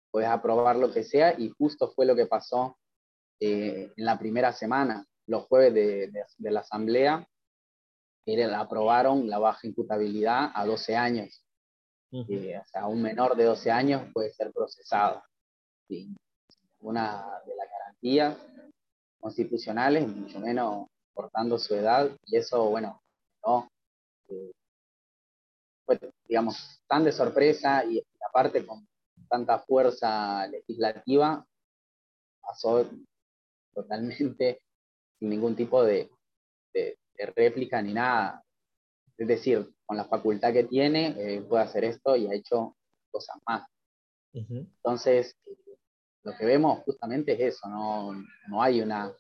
puedes 0.10 0.30
aprobar 0.30 0.78
lo 0.78 0.94
que 0.94 1.04
sea, 1.04 1.38
y 1.38 1.50
justo 1.50 1.92
fue 1.92 2.06
lo 2.06 2.16
que 2.16 2.28
pasó 2.28 2.78
eh, 3.42 3.92
en 3.98 4.06
la 4.06 4.18
primera 4.18 4.54
semana, 4.54 5.06
los 5.26 5.44
jueves 5.48 5.74
de, 5.74 6.10
de 6.38 6.52
la 6.52 6.62
Asamblea, 6.62 7.28
aprobaron 8.56 9.30
la 9.30 9.40
baja 9.40 9.68
imputabilidad 9.68 10.52
a 10.54 10.66
12 10.66 10.96
años. 10.96 11.44
Eh, 12.12 12.58
o 12.58 12.66
sea, 12.66 12.88
un 12.88 13.02
menor 13.02 13.36
de 13.36 13.44
12 13.44 13.70
años 13.72 14.12
puede 14.14 14.32
ser 14.32 14.52
procesado 14.54 15.22
una 16.80 17.42
de 17.46 17.56
las 17.56 17.70
garantías 17.70 18.38
constitucionales, 19.20 20.08
mucho 20.08 20.40
menos 20.40 20.88
portando 21.14 21.58
su 21.58 21.76
edad, 21.76 22.10
y 22.26 22.38
eso, 22.38 22.70
bueno, 22.70 23.02
no, 23.46 23.70
eh, 24.30 24.52
fue, 25.86 26.00
digamos, 26.28 26.82
tan 26.88 27.04
de 27.04 27.12
sorpresa 27.12 27.84
y 27.86 28.02
aparte 28.28 28.66
con 28.66 28.88
tanta 29.28 29.60
fuerza 29.60 30.48
legislativa, 30.48 31.46
pasó 32.42 32.86
totalmente 33.74 34.62
sin 35.20 35.30
ningún 35.30 35.56
tipo 35.56 35.84
de, 35.84 36.10
de 36.74 36.98
réplica 37.26 37.82
ni 37.82 37.94
nada. 37.94 38.44
Es 39.18 39.28
decir, 39.28 39.74
con 39.86 39.98
la 39.98 40.06
facultad 40.06 40.54
que 40.54 40.66
tiene, 40.66 41.16
eh, 41.18 41.42
puede 41.42 41.64
hacer 41.64 41.84
esto 41.84 42.16
y 42.16 42.28
ha 42.28 42.34
hecho 42.34 42.78
cosas 43.12 43.38
más. 43.48 43.68
Entonces, 44.34 45.36
lo 46.24 46.36
que 46.38 46.46
vemos 46.46 46.84
justamente 46.84 47.34
es 47.34 47.56
eso, 47.56 47.68
no, 47.68 48.14
no, 48.50 48.62
hay 48.62 48.82
una, 48.82 49.12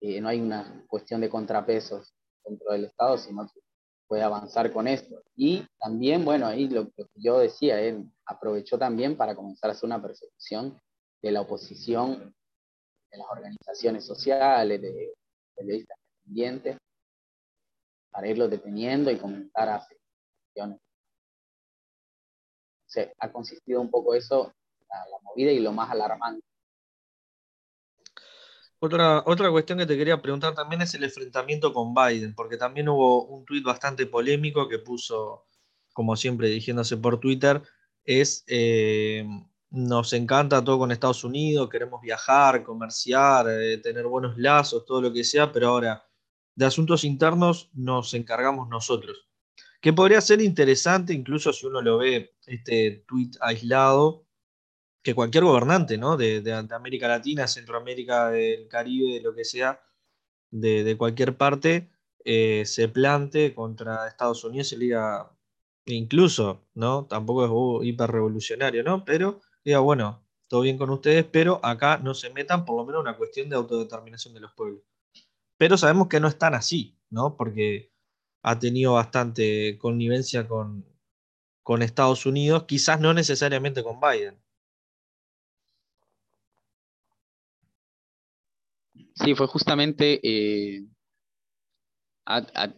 eh, 0.00 0.20
no 0.20 0.28
hay 0.28 0.40
una 0.40 0.84
cuestión 0.88 1.20
de 1.20 1.28
contrapesos 1.28 2.12
dentro 2.44 2.72
del 2.72 2.86
Estado, 2.86 3.16
sino 3.18 3.46
que 3.46 3.60
puede 4.08 4.22
avanzar 4.22 4.72
con 4.72 4.88
esto. 4.88 5.22
Y 5.36 5.64
también, 5.78 6.24
bueno, 6.24 6.46
ahí 6.46 6.68
lo, 6.68 6.90
que 6.90 7.06
yo 7.14 7.38
decía, 7.38 7.80
él 7.80 8.10
aprovechó 8.24 8.78
también 8.78 9.16
para 9.16 9.34
comenzar 9.36 9.70
a 9.70 9.72
hacer 9.74 9.86
una 9.86 10.02
persecución 10.02 10.80
de 11.22 11.30
la 11.30 11.42
oposición, 11.42 12.34
de 13.10 13.18
las 13.18 13.26
organizaciones 13.30 14.04
sociales, 14.04 14.80
de 14.80 15.14
periodistas 15.54 15.98
independientes, 16.24 16.78
para 18.16 18.28
irlo 18.28 18.48
deteniendo 18.48 19.10
y 19.10 19.18
comenzar 19.18 19.68
a 19.68 19.74
hacer 19.74 19.98
acciones. 20.48 20.80
ha 23.18 23.30
consistido 23.30 23.78
un 23.78 23.90
poco 23.90 24.14
eso, 24.14 24.54
la, 24.88 25.18
movida 25.22 25.52
y 25.52 25.58
lo 25.58 25.70
más 25.70 25.90
alarmante. 25.90 26.42
Otra, 28.78 29.22
otra 29.26 29.50
cuestión 29.50 29.76
que 29.78 29.84
te 29.84 29.98
quería 29.98 30.22
preguntar 30.22 30.54
también 30.54 30.80
es 30.80 30.94
el 30.94 31.04
enfrentamiento 31.04 31.74
con 31.74 31.92
Biden, 31.92 32.34
porque 32.34 32.56
también 32.56 32.88
hubo 32.88 33.26
un 33.26 33.44
tuit 33.44 33.62
bastante 33.62 34.06
polémico 34.06 34.66
que 34.66 34.78
puso, 34.78 35.46
como 35.92 36.16
siempre, 36.16 36.48
dirigiéndose 36.48 36.96
por 36.96 37.20
Twitter, 37.20 37.62
es 38.02 38.44
eh, 38.46 39.26
nos 39.68 40.14
encanta 40.14 40.64
todo 40.64 40.78
con 40.78 40.90
Estados 40.90 41.22
Unidos, 41.22 41.68
queremos 41.68 42.00
viajar, 42.00 42.62
comerciar, 42.62 43.46
eh, 43.50 43.76
tener 43.76 44.06
buenos 44.06 44.38
lazos, 44.38 44.86
todo 44.86 45.02
lo 45.02 45.12
que 45.12 45.22
sea, 45.22 45.52
pero 45.52 45.68
ahora 45.68 46.02
de 46.56 46.66
asuntos 46.66 47.04
internos 47.04 47.70
nos 47.74 48.14
encargamos 48.14 48.68
nosotros. 48.68 49.28
Que 49.80 49.92
podría 49.92 50.20
ser 50.20 50.40
interesante, 50.40 51.12
incluso 51.12 51.52
si 51.52 51.66
uno 51.66 51.80
lo 51.82 51.98
ve, 51.98 52.34
este 52.46 53.04
tweet 53.06 53.30
aislado, 53.40 54.26
que 55.02 55.14
cualquier 55.14 55.44
gobernante 55.44 55.98
¿no? 55.98 56.16
de, 56.16 56.66
América 56.72 57.06
Latina, 57.06 57.46
Centroamérica, 57.46 58.30
del 58.30 58.66
Caribe, 58.66 59.14
de 59.14 59.20
lo 59.20 59.34
que 59.34 59.44
sea, 59.44 59.80
de, 60.50 60.96
cualquier 60.98 61.36
parte, 61.36 61.90
eh, 62.24 62.64
se 62.66 62.88
plante 62.88 63.54
contra 63.54 64.08
Estados 64.08 64.42
Unidos 64.42 64.72
y 64.72 64.76
diga, 64.76 65.30
incluso, 65.84 66.66
¿no? 66.74 67.06
Tampoco 67.06 67.44
es 67.44 67.50
uh, 67.52 67.82
hiper 67.84 68.10
revolucionario, 68.10 68.82
¿no? 68.82 69.04
Pero 69.04 69.40
diga, 69.64 69.78
bueno, 69.78 70.24
todo 70.48 70.62
bien 70.62 70.78
con 70.78 70.90
ustedes, 70.90 71.24
pero 71.24 71.60
acá 71.64 71.98
no 71.98 72.14
se 72.14 72.30
metan 72.30 72.64
por 72.64 72.76
lo 72.76 72.84
menos 72.84 73.02
una 73.02 73.16
cuestión 73.16 73.48
de 73.48 73.56
autodeterminación 73.56 74.34
de 74.34 74.40
los 74.40 74.52
pueblos. 74.54 74.82
Pero 75.58 75.78
sabemos 75.78 76.08
que 76.08 76.20
no 76.20 76.28
es 76.28 76.38
tan 76.38 76.54
así, 76.54 76.96
¿no? 77.10 77.36
Porque 77.36 77.90
ha 78.42 78.58
tenido 78.58 78.94
bastante 78.94 79.78
connivencia 79.78 80.46
con, 80.46 80.84
Estados 81.80 82.26
Unidos, 82.26 82.64
quizás 82.64 83.00
no 83.00 83.12
necesariamente 83.12 83.82
con 83.82 83.98
Biden. 84.00 84.38
Sí, 89.14 89.34
fue 89.34 89.46
justamente 89.48 90.20
eh, 90.22 90.86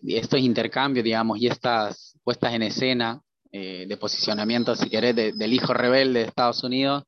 estos 0.06 0.40
intercambios, 0.40 1.04
digamos, 1.04 1.38
y 1.38 1.48
estas 1.48 2.18
puestas 2.22 2.54
en 2.54 2.62
escena 2.62 3.22
eh, 3.50 3.86
de 3.88 3.96
posicionamiento, 3.96 4.74
si 4.76 4.88
querés, 4.88 5.16
del 5.16 5.52
hijo 5.52 5.74
rebelde 5.74 6.20
de 6.20 6.26
Estados 6.26 6.62
Unidos, 6.64 7.04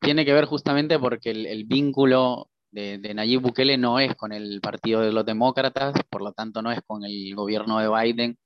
tiene 0.00 0.24
que 0.24 0.32
ver 0.32 0.44
justamente 0.44 0.98
porque 0.98 1.30
el, 1.30 1.64
vínculo 1.64 2.50
de, 2.72 3.14
Nayib 3.14 3.40
Bukele 3.40 3.76
no 3.76 3.98
es 3.98 4.14
con 4.14 4.32
el 4.32 4.60
Partido 4.60 5.00
de 5.00 5.12
los 5.12 5.24
Demócratas, 5.24 5.94
por 6.08 6.22
lo 6.22 6.32
tanto 6.32 6.62
no 6.62 6.70
es 6.70 6.80
con 6.86 7.04
el 7.04 7.34
gobierno 7.34 7.78
de 7.78 7.88
Biden, 7.88 8.38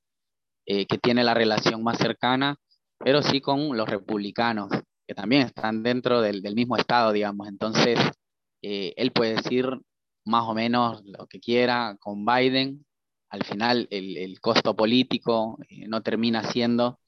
eh, 0.65 0.85
que 0.85 0.97
tiene 0.97 1.23
la 1.23 1.33
relación 1.33 1.83
más 1.83 1.97
cercana, 1.97 2.57
pero 2.97 3.21
sí 3.21 3.41
con 3.41 3.77
los 3.77 3.87
republicanos, 3.87 4.69
que 5.07 5.13
también 5.13 5.43
están 5.43 5.83
dentro 5.83 6.21
del, 6.21 6.41
mismo 6.55 6.77
estado, 6.77 7.11
digamos. 7.11 7.47
Entonces, 7.47 7.99
eh, 8.61 8.93
él 8.97 9.11
puede 9.11 9.35
decir 9.35 9.67
más 10.25 10.43
o 10.45 10.53
menos 10.55 11.03
lo 11.05 11.27
que 11.27 11.39
quiera 11.39 11.97
con 11.99 12.25
Biden. 12.25 12.85
Al 13.29 13.43
final, 13.43 13.87
el, 13.91 14.39
costo 14.39 14.75
político 14.75 15.59
eh, 15.69 15.87
no 15.87 16.01
termina 16.01 16.43
siendo, 16.43 16.99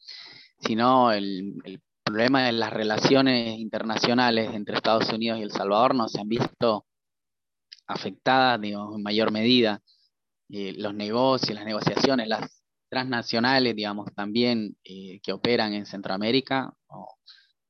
sino 0.60 1.12
el, 1.12 1.56
el 1.66 1.82
problema 2.04 2.44
de 2.44 2.52
las 2.54 2.72
relaciones 2.72 3.60
internacionales 3.60 4.52
entre 4.54 4.76
Estados 4.76 5.10
Unidos 5.12 5.40
y 5.40 5.44
El 5.44 5.52
Salvador 5.52 5.96
no 5.96 6.08
se 6.08 6.22
han 6.22 6.28
visto 6.30 6.87
afectadas 7.88 8.62
en 8.64 9.04
mayor 9.04 9.32
medida. 9.32 9.82
Eh, 10.50 10.74
los 10.78 10.94
negocios, 10.94 11.56
las 11.56 11.66
negociaciones, 11.66 12.28
las 12.28 12.64
transnacionales, 12.90 13.76
digamos, 13.76 14.14
también 14.16 14.78
eh, 14.84 15.20
que 15.22 15.34
operan 15.34 15.74
en 15.74 15.86
Centroamérica, 15.86 16.74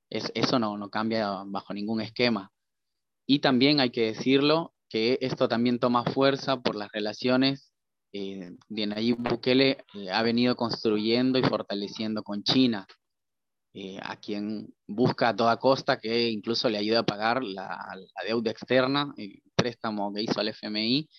eso 0.10 0.60
no, 0.60 0.78
no 0.78 0.90
cambia 0.90 1.44
bajo 1.46 1.74
ningún 1.74 2.02
esquema. 2.02 2.52
Y 3.26 3.40
también 3.40 3.80
hay 3.80 3.90
que 3.90 4.14
decirlo 4.14 4.74
que 4.90 5.18
esto 5.22 5.48
también 5.50 5.80
toma 5.80 6.04
fuerza 6.06 6.62
por 6.62 6.76
las 6.76 6.92
relaciones 6.92 7.74
eh, 8.14 8.52
de 8.70 8.88
Nayib 8.88 9.18
Bukele 9.18 9.84
ha 10.12 10.24
venido 10.24 10.56
construyendo 10.56 11.38
y 11.40 11.44
fortaleciendo 11.44 12.24
con 12.24 12.44
China. 12.44 12.88
Eh, 13.74 14.00
a 14.02 14.16
quien 14.16 14.74
busca 14.88 15.30
a 15.30 15.36
toda 15.36 15.58
costa 15.58 16.00
que 16.00 16.30
incluso 16.30 16.68
le 16.68 16.80
ayude 16.80 16.98
a 16.98 17.04
pagar 17.04 17.44
la, 17.44 17.96
deuda 18.26 18.50
externa, 18.50 19.14
préstamo 19.58 20.14
que 20.14 20.22
hizo 20.22 20.40
al 20.40 20.50
FMI, 20.50 21.10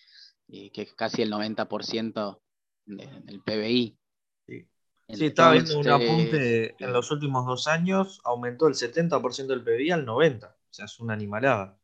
eh, 0.49 0.71
que 0.71 0.83
es 0.83 0.95
casi 0.95 1.23
el 1.23 1.31
90% 1.31 2.41
del 2.87 3.43
PBI. 3.43 3.99
Sí. 4.47 4.67
estaba 5.09 5.53
viendo 5.53 5.79
un 5.79 5.89
apunte 5.89 6.75
en 6.79 6.93
los 6.93 7.11
últimos 7.11 7.45
dos 7.45 7.67
años, 7.67 8.21
aumentó 8.25 8.69
el 8.69 8.75
70% 8.75 9.47
del 9.47 9.63
PBI 9.63 9.91
al 9.91 10.07
90%, 10.07 10.47
o 10.47 10.55
sea, 10.71 10.85
es 10.87 10.99
una 11.01 11.13
animalada. 11.13 11.79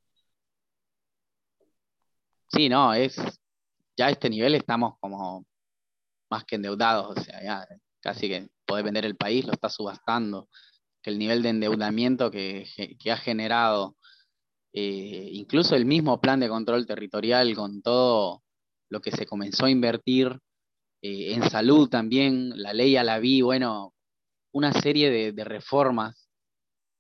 Sí, 2.49 2.69
no, 2.69 2.95
es, 2.95 3.17
ya 3.97 4.07
a 4.07 4.11
este 4.11 4.31
nivel 4.31 4.55
estamos 4.55 4.95
como 5.01 5.45
más 6.31 6.45
que 6.45 6.57
endeudados, 6.57 7.19
o 7.19 7.21
sea, 7.21 7.43
ya 7.43 7.69
casi 8.01 8.29
que 8.29 8.49
podés 8.65 8.85
vender 8.85 9.05
el 9.05 9.17
país, 9.17 9.45
lo 9.45 9.53
está 9.53 9.69
subastando, 9.69 10.49
que 11.03 11.11
el 11.11 11.19
nivel 11.19 11.43
de 11.43 11.51
endeudamiento 11.51 12.31
que, 12.31 12.67
ha 13.11 13.17
generado, 13.17 13.97
eh, 14.77 15.29
incluso 15.33 15.77
el 15.77 15.87
mismo 15.87 16.21
plan 16.21 16.41
de 16.41 16.49
control 16.49 16.85
territorial 16.85 17.55
con 17.55 17.81
todo 17.81 18.43
lo 18.91 19.01
que 19.01 19.13
se 19.13 19.25
comenzó 19.25 19.67
a 19.67 19.71
invertir 19.71 20.37
eh, 21.01 21.35
en 21.35 21.49
salud 21.49 21.89
también, 21.89 22.51
la 22.61 22.73
ley 22.73 22.97
a 22.97 23.05
la 23.05 23.21
vi, 23.21 23.41
bueno, 23.41 23.95
una 24.53 24.73
serie 24.73 25.33
de, 25.33 25.45
reformas 25.45 26.29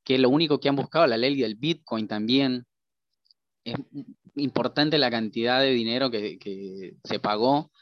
que 0.04 0.18
lo 0.18 0.28
único 0.28 0.60
que 0.60 0.68
han 0.68 0.76
buscado, 0.76 1.06
la 1.08 1.16
ley 1.16 1.40
del 1.40 1.56
Bitcoin 1.56 2.06
también, 2.06 2.64
es 3.64 3.76
importante 4.36 4.98
la 4.98 5.10
cantidad 5.10 5.60
de 5.60 5.70
dinero 5.70 6.10
que, 6.10 6.96
se 7.02 7.18
pagó 7.18 7.72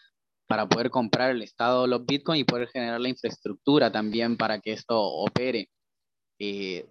para 0.46 0.68
poder 0.68 0.90
comprar 0.90 1.33
el 1.33 1.42
Estado 1.42 1.87
los 1.87 2.07
Bitcoin 2.07 2.40
y 2.40 2.44
poder 2.44 2.68
generar 2.68 3.00
la 3.00 3.09
infraestructura 3.11 3.92
también 3.92 4.37
para 4.38 4.61
que 4.61 4.72
esto 4.72 4.98
opere. 5.02 5.68
Eh, 6.38 6.87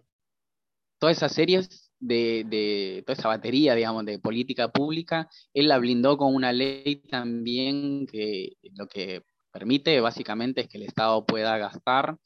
todas 0.99 1.17
esas 1.17 1.33
series 1.33 1.90
de, 2.01 3.03
toda 3.05 3.17
esa 3.17 3.27
batería, 3.29 3.75
digamos, 3.75 4.05
de 4.05 4.19
política 4.19 4.71
pública, 4.71 5.29
él 5.53 5.67
la 5.67 5.77
blindó 5.77 6.17
con 6.17 6.35
una 6.35 6.51
ley 6.51 7.03
también 7.09 8.07
que 8.07 8.57
lo 8.73 8.87
que 8.87 9.23
permite 9.51 9.99
básicamente 10.01 10.61
es 10.61 10.67
que 10.67 10.77
el 10.77 10.83
Estado 10.83 11.25
pueda 11.25 11.57
gastar 11.57 12.17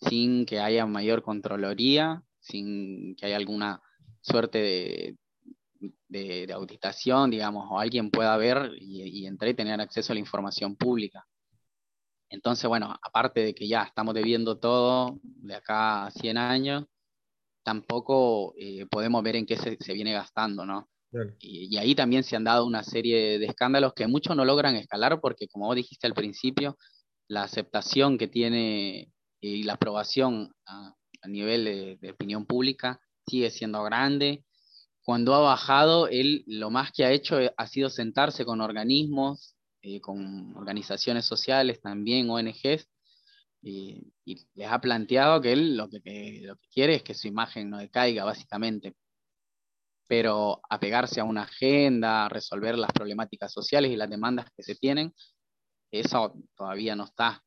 sin 0.00 0.46
que 0.46 0.60
haya 0.60 0.86
mayor 0.86 1.22
controloría, 1.22 2.22
sin 2.38 3.16
que 3.16 3.26
haya 3.26 3.36
alguna 3.36 3.82
suerte 4.20 5.16
de, 6.08 6.46
de, 6.46 6.52
auditación, 6.52 7.30
digamos, 7.30 7.66
o 7.70 7.78
alguien 7.78 8.10
pueda 8.10 8.36
ver 8.36 8.72
y, 8.78 9.02
y 9.02 9.28
y 9.28 9.54
tener 9.54 9.80
acceso 9.80 10.12
a 10.12 10.14
la 10.14 10.20
información 10.20 10.76
pública. 10.76 11.26
Entonces, 12.28 12.68
bueno, 12.68 12.94
aparte 13.02 13.40
de 13.40 13.54
que 13.54 13.68
ya 13.68 13.82
estamos 13.84 14.14
debiendo 14.14 14.58
todo 14.58 15.18
de 15.22 15.54
acá 15.54 16.06
a 16.06 16.10
100 16.10 16.38
años, 16.38 16.84
tampoco 17.66 18.54
eh, 18.56 18.86
podemos 18.88 19.20
ver 19.24 19.34
en 19.34 19.44
qué 19.44 19.56
se, 19.56 19.92
viene 19.92 20.12
gastando, 20.12 20.64
¿no? 20.64 20.88
Y, 21.40 21.76
ahí 21.78 21.96
también 21.96 22.22
se 22.22 22.36
han 22.36 22.44
dado 22.44 22.64
una 22.64 22.84
serie 22.84 23.40
de 23.40 23.46
escándalos 23.46 23.92
que 23.92 24.06
muchos 24.06 24.36
no 24.36 24.44
logran 24.44 24.76
escalar 24.76 25.20
porque, 25.20 25.48
como 25.48 25.66
vos 25.66 25.74
dijiste 25.74 26.06
al 26.06 26.14
principio, 26.14 26.78
la 27.26 27.42
aceptación 27.42 28.18
que 28.18 28.28
tiene 28.28 29.10
y 29.40 29.64
la 29.64 29.72
aprobación 29.72 30.52
a, 30.64 30.94
nivel 31.26 31.64
de, 31.64 31.98
de, 32.00 32.10
opinión 32.12 32.46
pública 32.46 33.00
sigue 33.26 33.50
siendo 33.50 33.82
grande 33.82 34.44
cuando 35.06 35.34
ha 35.34 35.40
bajado, 35.40 36.08
él 36.08 36.44
lo 36.46 36.70
más 36.70 36.92
que 36.92 37.04
ha 37.04 37.10
hecho 37.10 37.40
eh, 37.40 37.52
ha 37.56 37.66
sido 37.66 37.90
sentarse 37.90 38.44
con 38.44 38.60
organismos, 38.60 39.56
eh, 39.82 40.00
con 40.00 40.56
organizaciones 40.56 41.24
sociales 41.24 41.80
también, 41.80 42.30
ONGs, 42.30 42.88
y, 43.66 44.12
les 44.54 44.70
ha 44.70 44.80
planteado 44.80 45.40
que 45.40 45.52
él 45.52 45.76
lo 45.76 45.88
que, 45.88 46.40
lo 46.42 46.56
que 46.56 46.68
quiere 46.72 46.96
es 46.96 47.02
que 47.02 47.14
su 47.14 47.28
imagen 47.28 47.70
no 47.70 47.78
decaiga, 47.78 48.24
básicamente. 48.24 48.94
Pero 50.08 50.60
apegarse 50.70 51.20
a 51.20 51.24
una 51.24 51.42
agenda, 51.42 52.28
resolver 52.28 52.78
las 52.78 52.92
problemáticas 52.92 53.52
sociales 53.52 53.90
y 53.90 53.96
las 53.96 54.08
demandas 54.08 54.46
que 54.56 54.62
se 54.62 54.76
tienen, 54.76 55.12
eso 55.90 56.34
todavía 56.56 56.94
no 56.94 57.04
está 57.04 57.42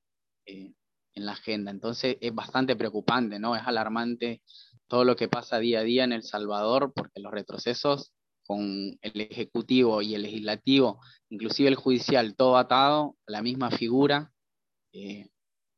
eh, 0.46 0.74
en 1.14 1.26
la 1.26 1.34
agenda. 1.34 1.72
Entonces 1.72 2.18
es 2.20 2.36
bastante 2.36 2.76
preocupante, 2.76 3.40
¿no? 3.40 3.56
Es 3.56 3.64
alarmante 3.66 4.42
todo 4.88 5.06
lo 5.06 5.16
que 5.16 5.30
pasa 5.30 5.60
día 5.60 5.80
a 5.80 5.84
día 5.84 6.04
en 6.04 6.14
El 6.14 6.24
Salvador, 6.24 6.92
porque 6.94 7.22
los 7.22 7.32
retrocesos 7.32 8.14
con 8.44 8.98
el 9.02 9.22
Ejecutivo 9.22 10.02
y 10.02 10.16
el 10.16 10.24
Legislativo, 10.24 11.00
inclusive 11.30 11.70
el 11.70 11.76
Judicial, 11.76 12.36
todo 12.36 12.58
atado, 12.58 13.16
la 13.26 13.42
misma 13.42 13.70
figura, 13.72 14.34
eh, 14.92 15.30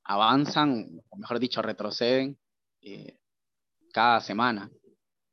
avanzan, 0.03 1.01
o 1.09 1.17
mejor 1.17 1.39
dicho, 1.39 1.61
retroceden 1.61 2.37
eh, 2.81 3.17
cada 3.93 4.21
semana. 4.21 4.71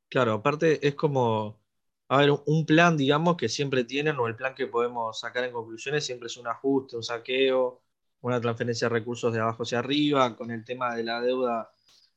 Claro, 0.09 0.33
aparte 0.33 0.85
es 0.87 0.95
como, 0.95 1.61
a 2.07 2.17
ver, 2.17 2.31
un 2.45 2.65
plan, 2.65 2.97
digamos, 2.97 3.37
que 3.37 3.49
siempre 3.49 3.83
tienen, 3.83 4.17
o 4.17 4.27
el 4.27 4.35
plan 4.35 4.55
que 4.55 4.67
podemos 4.67 5.19
sacar 5.19 5.43
en 5.43 5.53
conclusiones, 5.53 6.05
siempre 6.05 6.27
es 6.27 6.37
un 6.37 6.47
ajuste, 6.47 6.95
un 6.95 7.03
saqueo, 7.03 7.81
una 8.21 8.41
transferencia 8.41 8.87
de 8.89 8.93
recursos 8.95 9.33
de 9.33 9.39
abajo 9.39 9.63
hacia 9.63 9.79
arriba, 9.79 10.35
con 10.35 10.51
el 10.51 10.65
tema 10.65 10.95
de 10.95 11.03
la 11.03 11.21
deuda 11.21 11.71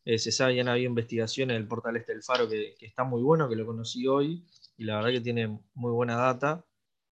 eh, 0.05 0.19
se 0.19 0.33
sabe, 0.33 0.57
ya 0.57 0.63
han 0.63 0.69
habido 0.69 0.89
investigaciones 0.89 1.57
del 1.57 1.69
portal 1.69 1.97
este 1.97 2.13
del 2.13 2.23
Faro 2.23 2.49
que, 2.49 2.75
está 2.81 3.05
muy 3.05 3.23
bueno, 3.23 3.49
que 3.49 3.57
lo 3.57 3.67
conocí 3.67 4.07
hoy 4.07 4.45
y 4.77 4.85
la 4.85 4.97
verdad 4.97 5.11
que 5.11 5.21
tiene 5.21 5.61
muy 5.75 5.93
buena 5.93 6.17
data. 6.17 6.65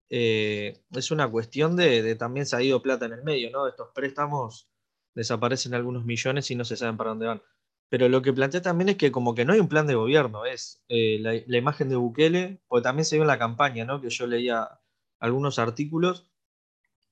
Eh, 0.09 0.83
es 0.91 1.11
una 1.11 1.29
cuestión 1.29 1.75
de, 1.75 2.15
también 2.15 2.45
se 2.45 2.55
ha 2.55 2.61
ido 2.63 2.81
plata 2.81 3.05
en 3.05 3.13
el 3.13 3.23
medio, 3.23 3.51
¿no? 3.51 3.67
Estos 3.67 3.89
préstamos 3.93 4.69
desaparecen 5.17 5.73
algunos 5.73 6.05
millones 6.05 6.51
y 6.51 6.55
no 6.55 6.63
se 6.63 6.77
saben 6.77 6.95
para 6.95 7.09
dónde 7.09 7.25
van. 7.25 7.41
Pero 7.89 8.07
lo 8.07 8.21
que 8.21 8.33
plantea 8.33 8.61
también 8.61 8.89
es 8.89 8.97
que 8.97 9.11
como 9.11 9.33
que 9.33 9.45
no 9.45 9.53
hay 9.53 9.59
un 9.59 9.67
plan 9.67 9.87
de 9.87 9.95
gobierno, 9.95 10.45
es 10.45 10.83
eh, 10.89 11.17
la, 11.19 11.57
imagen 11.57 11.89
de 11.89 11.95
Bukele, 11.95 12.61
porque 12.67 12.83
también 12.83 13.05
se 13.05 13.15
vio 13.15 13.23
en 13.23 13.27
la 13.27 13.39
campaña, 13.39 13.83
¿no? 13.83 13.99
Que 13.99 14.09
yo 14.11 14.27
leía 14.27 14.79
algunos 15.19 15.57
artículos, 15.57 16.29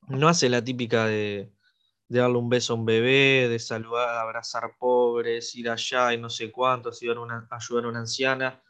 no 0.08 0.28
hace 0.28 0.50
la 0.50 0.64
típica 0.64 1.08
de, 1.08 1.52
de 2.10 2.20
darle 2.20 2.38
un 2.38 2.50
beso 2.50 2.74
a 2.74 2.76
un 2.76 2.86
bebé, 2.86 3.50
de 3.50 3.58
saludar, 3.58 4.18
abrazar 4.18 4.76
pobres, 4.78 5.56
ir 5.56 5.70
allá 5.70 6.14
y 6.14 6.20
no 6.20 6.30
sé 6.30 6.52
cuántos, 6.52 7.02
ayudar 7.02 7.18
a 7.18 7.22
una, 7.22 7.48
ayudar 7.50 7.86
a 7.86 7.90
una 7.90 8.00
anciana, 8.00 8.62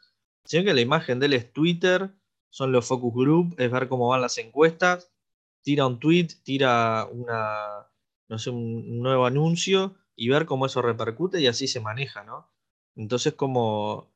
sino 0.44 0.64
que 0.64 0.72
la 0.72 0.80
imagen 0.80 1.20
de 1.20 1.26
él 1.26 1.34
es 1.34 1.52
Twitter, 1.52 2.10
son 2.48 2.72
los 2.72 2.86
focus 2.86 3.12
group, 3.12 3.54
es 3.58 3.70
ver 3.70 3.88
cómo 3.88 4.08
van 4.08 4.22
las 4.22 4.38
encuestas, 4.38 5.12
tira 5.60 5.86
un 5.86 5.98
tweet, 5.98 6.28
tira 6.42 7.06
una, 7.10 7.86
no 8.28 8.38
sé, 8.38 8.50
un 8.50 9.00
nuevo 9.00 9.26
anuncio 9.26 9.96
y 10.16 10.28
ver 10.28 10.46
cómo 10.46 10.66
eso 10.66 10.82
repercute 10.82 11.40
y 11.40 11.46
así 11.46 11.68
se 11.68 11.80
maneja, 11.80 12.24
¿no? 12.24 12.50
Entonces 12.96 13.34
como 13.34 14.10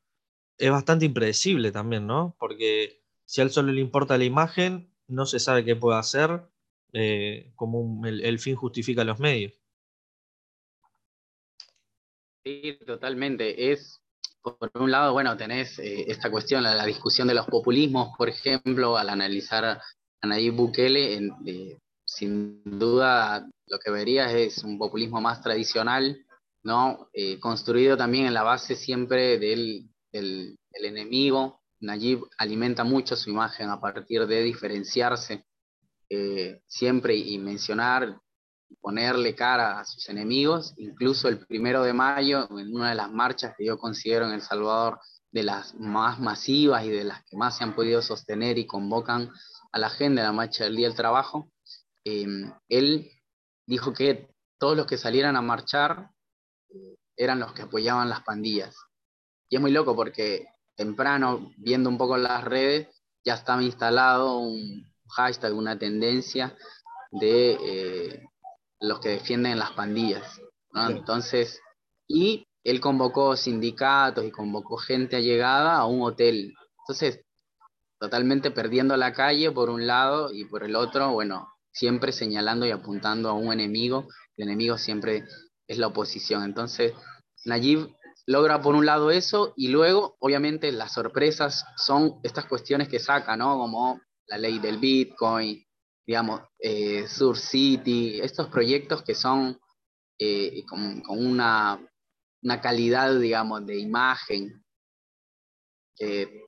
es 0.57 0.71
bastante 0.71 1.05
impredecible 1.05 1.71
también, 1.71 2.07
¿no? 2.07 2.35
Porque 2.39 3.01
si 3.25 3.41
a 3.41 3.43
él 3.43 3.51
solo 3.51 3.71
le 3.71 3.81
importa 3.81 4.17
la 4.17 4.25
imagen, 4.25 4.91
no 5.07 5.25
se 5.25 5.39
sabe 5.39 5.65
qué 5.65 5.75
puede 5.75 5.99
hacer, 5.99 6.41
eh, 6.93 7.51
como 7.55 8.05
el, 8.05 8.39
fin 8.39 8.55
justifica 8.55 9.03
los 9.03 9.19
medios. 9.19 9.53
Sí, 12.43 12.77
totalmente. 12.85 13.71
Es, 13.71 14.01
por 14.41 14.71
un 14.73 14.91
lado, 14.91 15.13
bueno, 15.13 15.37
tenés 15.37 15.79
eh, 15.79 16.05
esta 16.07 16.29
cuestión, 16.29 16.63
la, 16.63 16.85
discusión 16.85 17.27
de 17.27 17.35
los 17.35 17.45
populismos, 17.45 18.15
por 18.17 18.29
ejemplo, 18.29 18.97
al 18.97 19.09
analizar 19.09 19.63
a 19.65 19.81
Nayib 20.23 20.55
Bukele, 20.55 21.31
eh, 21.45 21.77
sin 22.03 22.61
duda 22.65 23.47
lo 23.71 23.79
que 23.79 23.89
verías 23.89 24.33
es 24.33 24.63
un 24.65 24.77
populismo 24.77 25.21
más 25.21 25.41
tradicional, 25.41 26.25
¿no? 26.63 27.09
construido 27.39 27.95
también 27.95 28.25
en 28.25 28.33
la 28.33 28.43
base 28.43 28.75
siempre 28.75 29.39
del, 29.39 29.89
del 30.11 30.57
enemigo. 30.73 31.61
Nayib 31.79 32.27
alimenta 32.37 32.83
mucho 32.83 33.15
su 33.15 33.29
imagen 33.29 33.69
a 33.69 33.79
partir 33.79 34.27
de 34.27 34.43
diferenciarse 34.43 35.45
eh, 36.09 36.61
siempre 36.67 37.15
y 37.15 37.37
mencionar, 37.37 38.19
ponerle 38.81 39.33
cara 39.33 39.79
a 39.79 39.85
sus 39.85 40.09
enemigos, 40.09 40.73
incluso 40.75 41.29
el 41.29 41.45
primero 41.45 41.83
de 41.83 41.93
mayo, 41.93 42.49
en 42.51 42.75
una 42.75 42.89
de 42.89 42.95
las 42.95 43.09
marchas 43.09 43.55
que 43.57 43.65
yo 43.65 43.77
considero 43.77 44.25
en 44.27 44.33
El 44.33 44.41
Salvador 44.41 44.99
de 45.31 45.43
las 45.43 45.73
más 45.75 46.19
masivas 46.19 46.83
y 46.83 46.89
de 46.89 47.05
las 47.05 47.23
que 47.23 47.37
más 47.37 47.57
se 47.57 47.63
han 47.63 47.75
podido 47.75 48.01
sostener 48.01 48.57
y 48.57 48.67
convocan 48.67 49.31
a 49.71 49.79
la 49.79 49.89
gente 49.89 50.19
de 50.19 50.27
la 50.27 50.33
marcha 50.33 50.65
del 50.65 50.75
Día 50.75 50.87
del 50.87 50.97
Trabajo, 50.97 51.49
eh, 52.03 52.27
él 52.67 53.09
dijo 53.65 53.93
que 53.93 54.29
todos 54.57 54.77
los 54.77 54.85
que 54.85 54.97
salieran 54.97 55.35
a 55.35 55.41
marchar 55.41 56.09
eh, 56.69 56.95
eran 57.15 57.39
los 57.39 57.53
que 57.53 57.63
apoyaban 57.63 58.09
las 58.09 58.21
pandillas. 58.21 58.75
Y 59.49 59.55
es 59.55 59.61
muy 59.61 59.71
loco 59.71 59.95
porque 59.95 60.47
temprano, 60.75 61.51
viendo 61.57 61.89
un 61.89 61.97
poco 61.97 62.17
las 62.17 62.43
redes, 62.43 62.87
ya 63.23 63.35
estaba 63.35 63.61
instalado 63.61 64.39
un, 64.39 64.91
hashtag, 65.09 65.53
una 65.53 65.77
tendencia 65.77 66.55
de 67.11 67.57
eh, 67.61 68.23
los 68.79 68.99
que 68.99 69.09
defienden 69.09 69.59
las 69.59 69.71
pandillas. 69.71 70.41
Entonces, 70.73 71.59
y 72.07 72.47
él 72.63 72.79
convocó 72.79 73.35
sindicatos 73.35 74.25
y 74.25 74.31
convocó 74.31 74.77
gente 74.77 75.17
allegada 75.17 75.77
a 75.77 75.85
un 75.85 76.01
hotel. 76.01 76.53
Entonces, 76.79 77.21
totalmente 77.99 78.51
perdiendo 78.51 78.95
la 78.97 79.13
calle 79.13 79.51
por 79.51 79.69
un 79.69 79.85
lado 79.85 80.33
y 80.33 80.45
por 80.45 80.63
el 80.63 80.75
otro, 80.75 81.11
bueno, 81.11 81.50
siempre 81.71 82.11
señalando 82.11 82.65
y 82.65 82.71
apuntando 82.71 83.29
a 83.29 83.33
un 83.33 83.51
enemigo. 83.51 84.07
El 84.37 84.47
enemigo 84.47 84.77
siempre 84.77 85.25
es 85.67 85.77
la 85.77 85.87
oposición. 85.87 86.43
Entonces, 86.43 86.93
Nayib 87.45 87.89
logra 88.27 88.61
por 88.61 88.75
un 88.75 88.85
lado 88.85 89.11
eso 89.11 89.53
y 89.55 89.69
luego, 89.69 90.15
obviamente, 90.19 90.71
las 90.71 90.93
sorpresas 90.93 91.65
son 91.77 92.19
estas 92.23 92.45
cuestiones 92.45 92.87
que 92.87 92.99
saca, 92.99 93.35
¿no? 93.35 93.57
Como 93.57 94.01
la 94.27 94.37
ley 94.37 94.59
del 94.59 94.77
Bitcoin, 94.77 95.65
digamos, 96.05 96.41
eh, 96.59 97.07
Sur 97.07 97.37
City, 97.37 98.19
estos 98.21 98.47
proyectos 98.47 99.03
que 99.03 99.15
son 99.15 99.59
eh, 100.19 100.63
con, 100.67 101.01
una, 101.07 101.79
calidad, 102.61 103.19
digamos, 103.19 103.65
de 103.65 103.79
imagen 103.79 104.63
que 105.95 106.45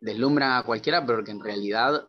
deslumbran 0.00 0.52
a 0.52 0.62
cualquiera, 0.64 1.04
pero 1.04 1.22
que 1.22 1.30
en 1.30 1.40
realidad 1.40 2.08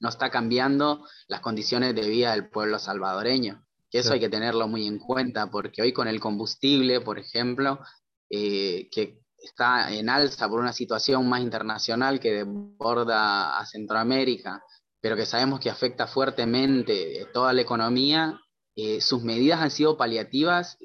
no 0.00 0.08
está 0.08 0.30
cambiando 0.30 1.06
las 1.26 1.40
condiciones 1.40 1.94
de 1.94 2.08
vida 2.08 2.32
del 2.32 2.50
pueblo 2.50 2.78
salvadoreño. 2.78 3.64
Que 3.90 4.00
eso 4.00 4.12
hay 4.12 4.20
que 4.20 4.28
tenerlo 4.28 4.68
muy 4.68 4.86
en 4.86 4.98
cuenta, 4.98 5.50
porque 5.50 5.80
hoy 5.80 5.92
con 5.92 6.08
el 6.08 6.20
combustible, 6.20 7.00
por 7.00 7.18
ejemplo, 7.18 7.80
eh, 8.28 8.88
que 8.92 9.22
está 9.38 9.90
en 9.92 10.10
alza 10.10 10.48
por 10.48 10.60
una 10.60 10.72
situación 10.72 11.28
más 11.28 11.40
internacional 11.40 12.20
que 12.20 12.44
desborda 12.44 13.58
a 13.58 13.64
Centroamérica, 13.64 14.62
pero 15.00 15.16
que 15.16 15.26
sabemos 15.26 15.60
que 15.60 15.70
afecta 15.70 16.06
fuertemente 16.06 17.26
toda 17.32 17.52
la 17.52 17.62
economía, 17.62 18.38
eh, 18.80 19.00
sus 19.00 19.22
medidas 19.22 19.60
han 19.60 19.70
sido 19.70 19.96
paliativas, 19.96 20.78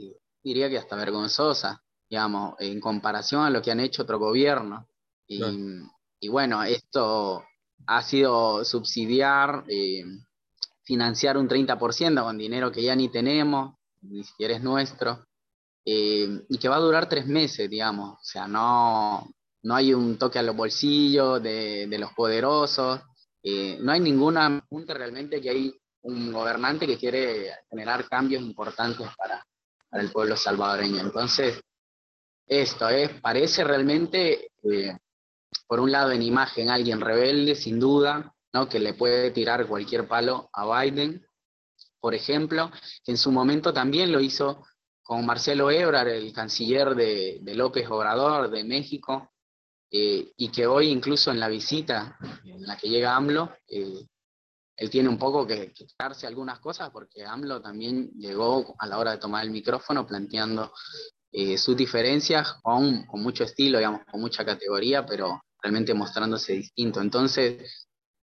diría 0.44 0.68
que 0.68 0.80
hasta 0.80 0.96
vergonzosas, 0.96 1.78
digamos, 2.10 2.56
en 2.60 2.80
comparación 2.80 3.44
a 3.44 3.50
lo 3.50 3.62
que 3.62 3.72
han 3.72 3.80
hecho 3.80 4.02
otro 4.02 4.18
gobierno. 4.18 4.88
Y, 5.28 6.28
bueno, 6.28 6.64
esto 6.64 7.44
ha 7.88 8.02
sido 8.02 8.64
subsidiar, 8.66 9.64
eh, 9.68 10.04
financiar 10.84 11.38
un 11.38 11.48
30% 11.48 12.24
con 12.24 12.38
dinero 12.38 12.72
que 12.72 12.84
ya 12.84 12.96
ni 12.96 13.10
tenemos, 13.10 13.76
ni 14.02 14.24
siquiera 14.24 14.56
es 14.56 14.62
nuestro. 14.64 15.26
Eh, 15.86 16.46
y 16.50 16.58
que 16.58 16.70
va 16.70 16.78
a 16.78 16.80
durar 16.80 17.10
tres 17.10 17.28
meses, 17.28 17.70
digamos. 17.70 18.14
O 18.14 18.24
sea, 18.24 18.48
no, 18.48 19.30
no 19.64 19.76
hay 19.76 19.94
un 19.94 20.18
toque 20.18 20.40
a 20.40 20.44
los 20.44 20.56
bolsillos 20.56 21.42
de, 21.42 21.88
los 22.00 22.14
poderosos, 22.14 23.02
eh, 23.42 23.78
no 23.82 23.92
hay 23.92 24.00
ninguna 24.00 24.64
punta 24.70 24.94
realmente 24.94 25.42
que 25.42 25.50
hay 25.50 25.74
un 26.04 26.32
gobernante 26.32 26.88
que 26.88 26.98
quiere 26.98 27.52
generar 27.70 28.08
cambios 28.08 28.42
importantes 28.42 29.08
para, 29.18 29.46
para 29.90 30.04
el 30.04 30.12
pueblo 30.12 30.38
salvadoreño. 30.38 31.02
Entonces, 31.02 31.62
esto 32.46 32.90
es, 32.90 33.10
parece 33.22 33.64
realmente, 33.64 34.52
por 35.68 35.80
un 35.80 35.92
lado 35.92 36.12
en 36.12 36.22
imagen, 36.22 36.70
alguien 36.70 37.02
rebelde, 37.02 37.56
sin 37.56 37.80
duda, 37.80 38.34
¿no? 38.54 38.70
que 38.70 38.80
le 38.80 38.94
puede 38.94 39.32
tirar 39.32 39.68
cualquier 39.68 40.08
palo 40.08 40.50
a 40.54 40.84
Biden, 40.84 41.26
por 42.00 42.14
ejemplo, 42.14 42.70
que 43.04 43.12
en 43.12 43.18
su 43.18 43.32
momento 43.32 43.74
también 43.74 44.12
lo 44.12 44.20
hizo 44.20 44.66
con 45.02 45.26
Marcelo 45.26 45.72
Ebrard, 45.72 46.10
el 46.10 46.34
canciller 46.34 46.96
de, 46.96 47.42
López 47.56 47.90
Obrador 47.90 48.50
de 48.50 48.64
México, 48.64 49.32
eh, 49.90 50.32
y 50.38 50.50
que 50.50 50.66
hoy 50.66 50.88
incluso 50.88 51.32
en 51.32 51.40
la 51.40 51.48
visita 51.48 52.18
en 52.44 52.64
la 52.64 52.78
que 52.78 52.90
llega 52.90 53.16
AMLO, 53.16 53.56
eh, 53.68 54.08
él 54.76 54.90
tiene 54.90 55.08
un 55.08 55.20
poco 55.20 55.46
que 55.46 55.72
quitarse 55.72 56.26
algunas 56.26 56.60
cosas 56.60 56.90
porque 56.90 57.24
AMLO 57.24 57.62
también 57.62 58.10
llegó 58.18 58.76
a 58.80 58.88
la 58.88 58.98
hora 58.98 59.12
de 59.12 59.18
tomar 59.20 59.46
el 59.46 59.52
micrófono 59.52 60.06
planteando 60.06 60.74
eh, 61.34 61.58
sus 61.58 61.76
diferencias 61.76 62.54
con, 62.62 63.06
con, 63.08 63.24
mucho 63.24 63.44
estilo, 63.44 63.80
digamos, 63.80 64.02
con 64.06 64.22
mucha 64.22 64.46
categoría, 64.46 65.06
pero 65.06 65.42
realmente 65.62 65.94
mostrándose 65.94 66.54
distinto. 66.54 67.02
Entonces, 67.02 67.88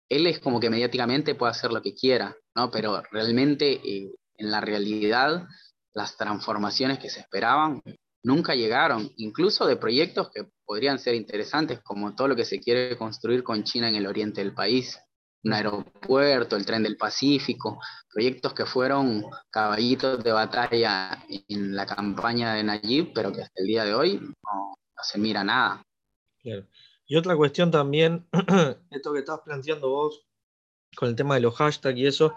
él 0.08 0.28
es 0.28 0.40
como 0.40 0.60
que 0.60 0.70
mediáticamente 0.70 1.34
puede 1.34 1.52
hacer 1.52 1.72
lo 1.72 1.82
que 1.82 1.96
quiera, 1.96 2.36
¿no? 2.56 2.70
Pero 2.70 3.02
realmente 3.12 3.82
en 3.84 4.52
la 4.52 4.62
realidad 4.62 5.48
las 5.94 6.16
transformaciones 6.16 7.00
que 7.00 7.10
se 7.10 7.22
esperaban 7.22 7.82
nunca 8.24 8.54
llegaron, 8.54 9.12
incluso 9.18 9.66
de 9.66 9.78
proyectos 9.78 10.30
que 10.30 10.48
podrían 10.64 11.00
ser 11.00 11.16
interesantes, 11.16 11.82
como 11.82 12.14
todo 12.14 12.28
lo 12.28 12.36
que 12.36 12.46
se 12.46 12.60
quiere 12.60 12.98
construir 12.98 13.44
con 13.44 13.64
China 13.64 13.90
en 13.90 13.96
el 13.96 14.06
oriente 14.06 14.42
del 14.42 14.54
país, 14.54 15.00
un 15.44 15.54
aeropuerto, 15.54 16.56
el 16.56 16.66
tren 16.66 16.84
del 16.84 16.98
Pacífico, 16.98 17.80
proyectos 18.12 18.54
que 18.54 18.66
fueron 18.66 19.26
caballitos 19.50 20.24
de 20.24 20.32
batalla 20.32 21.24
en 21.28 21.76
la 21.76 21.86
campaña 21.86 22.54
de 22.54 22.64
Nayib, 22.64 23.14
pero 23.14 23.32
que 23.32 23.42
hasta 23.42 23.62
el 23.62 23.68
día 23.68 23.84
de 23.86 23.94
hoy 23.94 24.20
no, 24.20 24.76
se 25.02 25.18
mira 25.18 25.44
nada. 25.44 25.84
Y 26.44 27.16
otra 27.16 27.36
cuestión 27.36 27.72
también, 27.72 28.28
esto 28.92 29.14
que 29.14 29.20
estás 29.20 29.40
planteando 29.42 29.90
vos 29.90 30.26
con 30.96 31.10
el 31.10 31.16
tema 31.16 31.36
de 31.36 31.42
los 31.42 31.56
hashtags 31.56 31.98
y 31.98 32.06
eso, 32.06 32.36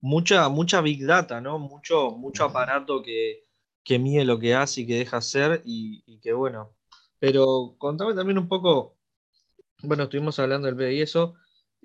mucha, 0.00 0.48
mucha 0.48 0.80
big 0.80 1.06
data, 1.06 1.40
¿no? 1.40 1.58
Mucho, 1.58 2.10
mucho 2.10 2.44
aparato 2.44 3.02
que, 3.02 3.44
que 3.84 3.98
mide 3.98 4.24
lo 4.24 4.38
que 4.38 4.54
hace 4.54 4.82
y 4.82 4.86
que 4.86 4.98
deja 4.98 5.18
hacer 5.18 5.62
y, 5.64 6.18
que 6.20 6.32
bueno. 6.32 6.74
Pero 7.18 7.76
contame 7.78 8.14
también 8.14 8.38
un 8.38 8.48
poco, 8.48 8.96
bueno, 9.82 10.04
estuvimos 10.04 10.38
hablando 10.38 10.66
del 10.66 10.74
B 10.74 10.94
y 10.94 11.02
eso, 11.02 11.34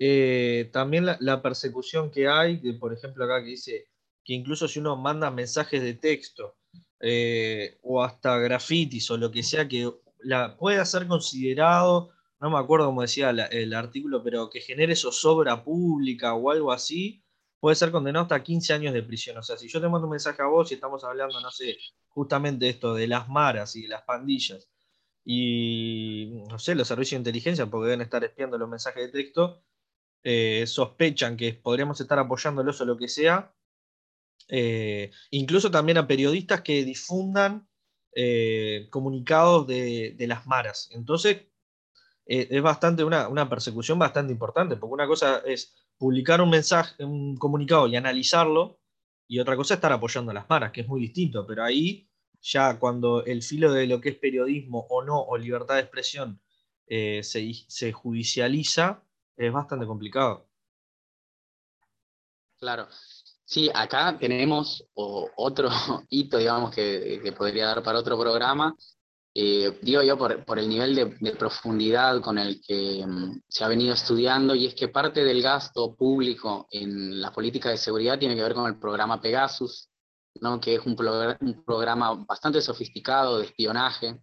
eh, 0.02 0.70
también 0.72 1.04
la, 1.04 1.42
persecución 1.42 2.10
que 2.10 2.26
hay, 2.26 2.56
por 2.78 2.94
ejemplo 2.94 3.22
acá 3.22 3.42
que 3.42 3.50
dice 3.50 3.88
que 4.24 4.32
incluso 4.32 4.66
si 4.66 4.78
uno 4.78 4.96
manda 4.96 5.30
mensajes 5.30 5.82
de 5.82 5.92
texto 5.92 6.56
eh, 7.00 7.78
o 7.82 8.02
hasta 8.02 8.38
grafitis 8.38 9.10
o 9.10 9.18
lo 9.18 9.30
que 9.30 9.42
sea 9.42 9.68
que 9.68 9.92
la, 10.20 10.56
pueda 10.56 10.86
ser 10.86 11.06
considerado, 11.06 12.10
no 12.40 12.48
me 12.48 12.58
acuerdo 12.58 12.86
cómo 12.86 13.02
decía 13.02 13.28
el 13.28 13.74
artículo, 13.74 14.22
pero 14.24 14.48
que 14.48 14.62
genere 14.62 14.96
zozobra 14.96 15.62
pública 15.62 16.32
o 16.32 16.50
algo 16.50 16.72
así, 16.72 17.22
puede 17.60 17.76
ser 17.76 17.90
condenado 17.90 18.22
hasta 18.22 18.42
15 18.42 18.72
años 18.72 18.94
de 18.94 19.02
prisión. 19.02 19.36
O 19.36 19.42
sea, 19.42 19.58
si 19.58 19.68
yo 19.68 19.82
te 19.82 19.88
mando 19.88 20.06
un 20.06 20.12
mensaje 20.12 20.40
a 20.40 20.46
vos 20.46 20.70
y 20.70 20.74
estamos 20.76 21.04
hablando, 21.04 21.38
no 21.42 21.50
sé, 21.50 21.76
justamente 22.08 22.70
esto 22.70 22.94
de 22.94 23.06
las 23.06 23.28
maras 23.28 23.76
y 23.76 23.82
de 23.82 23.88
las 23.88 24.02
pandillas, 24.02 24.66
y 25.24 26.42
no 26.48 26.58
sé, 26.58 26.74
los 26.74 26.88
servicios 26.88 27.18
de 27.18 27.28
inteligencia, 27.28 27.66
porque 27.66 27.88
deben 27.90 28.00
estar 28.00 28.24
espiando 28.24 28.56
los 28.56 28.68
mensajes 28.68 29.04
de 29.04 29.12
texto, 29.12 29.62
eh, 30.22 30.64
sospechan 30.66 31.36
que 31.36 31.54
podríamos 31.54 32.00
estar 32.00 32.18
apoyándolos 32.18 32.80
o 32.80 32.84
lo 32.84 32.96
que 32.96 33.08
sea, 33.08 33.54
eh, 34.48 35.10
incluso 35.30 35.70
también 35.70 35.98
a 35.98 36.06
periodistas 36.06 36.62
que 36.62 36.84
difundan 36.84 37.68
eh, 38.14 38.88
comunicados 38.90 39.66
de, 39.66 40.14
las 40.28 40.46
maras. 40.46 40.88
Entonces, 40.92 41.46
es 42.26 42.62
bastante 42.62 43.02
una, 43.02 43.26
una 43.28 43.48
persecución 43.48 43.98
bastante 43.98 44.32
importante, 44.32 44.76
porque 44.76 44.94
una 44.94 45.06
cosa 45.08 45.42
es 45.44 45.74
publicar 45.98 46.40
un 46.40 46.50
mensaje, 46.50 47.04
un 47.04 47.36
comunicado 47.36 47.88
y 47.88 47.96
analizarlo, 47.96 48.80
y 49.26 49.38
otra 49.38 49.56
cosa 49.56 49.74
es 49.74 49.78
estar 49.78 49.92
apoyando 49.92 50.30
a 50.30 50.34
las 50.34 50.48
maras, 50.48 50.70
que 50.72 50.82
es 50.82 50.88
muy 50.88 51.00
distinto, 51.00 51.46
pero 51.46 51.64
ahí 51.64 52.10
ya 52.40 52.78
cuando 52.78 53.24
el 53.24 53.42
filo 53.42 53.72
de 53.72 53.86
lo 53.86 54.00
que 54.00 54.10
es 54.10 54.16
periodismo 54.16 54.86
o 54.88 55.04
no, 55.04 55.20
o 55.20 55.36
libertad 55.36 55.74
de 55.74 55.82
expresión, 55.82 56.40
eh, 56.86 57.22
se, 57.22 57.92
judicializa, 57.92 59.04
es 59.46 59.52
bastante 59.52 59.86
complicado. 59.86 60.46
Claro. 62.58 62.88
Sí, 63.44 63.70
acá 63.74 64.16
tenemos 64.18 64.84
otro 64.94 65.70
hito, 66.10 66.38
digamos, 66.38 66.70
que, 66.74 67.34
podría 67.36 67.66
dar 67.68 67.82
para 67.82 67.98
otro 67.98 68.18
programa. 68.18 68.76
Eh, 69.34 69.78
digo 69.82 70.02
yo 70.02 70.18
por, 70.18 70.58
el 70.58 70.68
nivel 70.68 70.94
de, 70.94 71.32
profundidad 71.36 72.20
con 72.20 72.36
el 72.38 72.60
que 72.60 73.04
mm, 73.06 73.42
se 73.48 73.64
ha 73.64 73.68
venido 73.68 73.94
estudiando, 73.94 74.54
y 74.54 74.66
es 74.66 74.74
que 74.74 74.88
parte 74.88 75.24
del 75.24 75.40
gasto 75.40 75.94
público 75.94 76.68
en 76.70 77.20
la 77.20 77.32
política 77.32 77.70
de 77.70 77.78
seguridad 77.78 78.18
tiene 78.18 78.36
que 78.36 78.42
ver 78.42 78.54
con 78.54 78.66
el 78.66 78.78
programa 78.78 79.20
Pegasus, 79.20 79.88
¿no? 80.40 80.60
que 80.60 80.74
es 80.74 80.84
un, 80.84 80.96
un 81.40 81.64
programa 81.64 82.14
bastante 82.26 82.60
sofisticado 82.60 83.38
de 83.38 83.46
espionaje, 83.46 84.20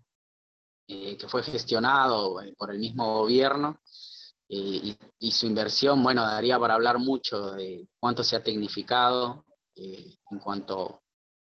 eh, 0.87 1.17
que 1.17 1.27
fue 1.27 1.43
gestionado 1.43 2.39
eh, 2.41 2.53
por 2.57 2.71
el 2.71 2.79
mismo 2.79 3.19
gobierno 3.19 3.79
eh, 4.49 4.95
y, 5.19 5.31
su 5.31 5.45
inversión, 5.45 6.01
bueno, 6.03 6.23
daría 6.23 6.59
para 6.59 6.75
hablar 6.75 6.99
mucho 6.99 7.51
de 7.51 7.87
cuánto 7.99 8.23
se 8.23 8.35
ha 8.35 8.43
tecnificado 8.43 9.45
en 9.75 10.39
cuanto 10.39 11.01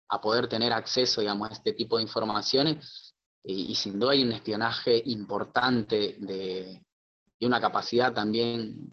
a 0.09 0.21
poder 0.21 0.49
tener 0.49 0.73
acceso, 0.73 1.21
digamos, 1.21 1.51
a 1.51 1.53
este 1.53 1.73
tipo 1.73 1.97
de 1.97 2.05
informaciones 2.05 3.15
y 3.43 3.75
sin 3.75 3.99
duda 3.99 4.13
hay 4.13 4.23
un 4.23 4.33
espionaje 4.33 5.03
importante 5.07 6.17
de, 6.21 6.85
y 7.39 7.47
una 7.47 7.61
capacidad 7.61 8.13
también 8.13 8.93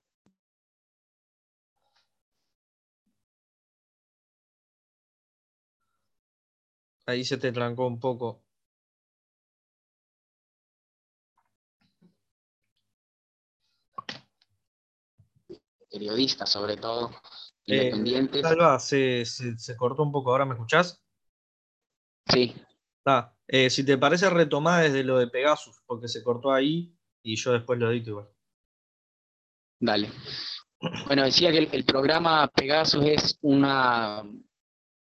Ahí 7.08 7.24
se 7.24 7.38
te 7.38 7.54
trancó 7.54 7.88
un 7.88 8.00
poco. 8.00 8.44
Periodistas 15.90 16.50
sobre 16.50 16.78
todo, 16.78 17.12
eh, 17.66 17.92
independientes. 17.92 18.46
se, 18.80 19.76
cortó 19.78 20.04
un 20.04 20.12
poco, 20.12 20.32
¿ahora 20.32 20.46
me 20.46 20.54
escuchás? 20.54 21.02
Sí. 22.30 22.54
Eh, 23.48 23.70
si 23.70 23.86
te 23.86 23.98
parece 23.98 24.30
retomar 24.30 24.84
desde 24.84 25.04
lo 25.04 25.18
de 25.18 25.28
Pegasus, 25.28 25.82
porque 25.86 26.08
se 26.08 26.22
cortó 26.24 26.52
ahí 26.52 26.94
y 27.24 27.36
yo 27.38 27.54
después 27.54 27.80
lo 27.80 27.90
edito 27.92 28.10
igual. 28.10 28.30
Dale. 29.80 30.10
Bueno, 31.08 31.24
decía 31.24 31.52
que 31.52 31.70
el, 31.72 31.86
programa 31.86 32.48
Pegasus 32.50 33.04
es 33.06 33.38
una, 33.42 34.24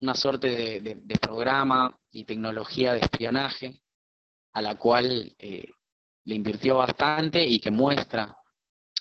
una 0.00 0.14
suerte 0.14 0.80
de, 0.80 1.18
programa 1.20 1.96
y 2.10 2.24
tecnología 2.24 2.94
de 2.94 3.00
espionaje 3.00 3.82
a 4.54 4.62
la 4.62 4.76
cual 4.76 5.34
eh, 5.38 5.70
le 6.24 6.34
invirtió 6.34 6.78
bastante 6.78 7.44
y 7.44 7.60
que 7.60 7.70
muestra 7.70 8.36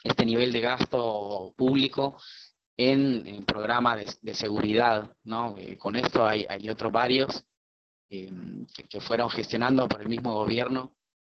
este 0.04 0.26
nivel 0.26 0.52
de 0.52 0.62
gasto 0.62 1.54
público 1.56 2.18
en, 2.78 3.46
programas 3.46 4.20
de, 4.22 4.34
seguridad. 4.34 5.12
¿no? 5.24 5.56
Eh, 5.58 5.78
con 5.78 5.96
esto 5.96 6.26
hay, 6.26 6.70
otros 6.70 6.92
varios 6.92 7.44
em, 8.10 8.66
que, 8.90 9.00
fueron 9.02 9.30
gestionando 9.30 9.88
por 9.88 10.02
el 10.02 10.10
mismo 10.10 10.34
gobierno 10.34 10.96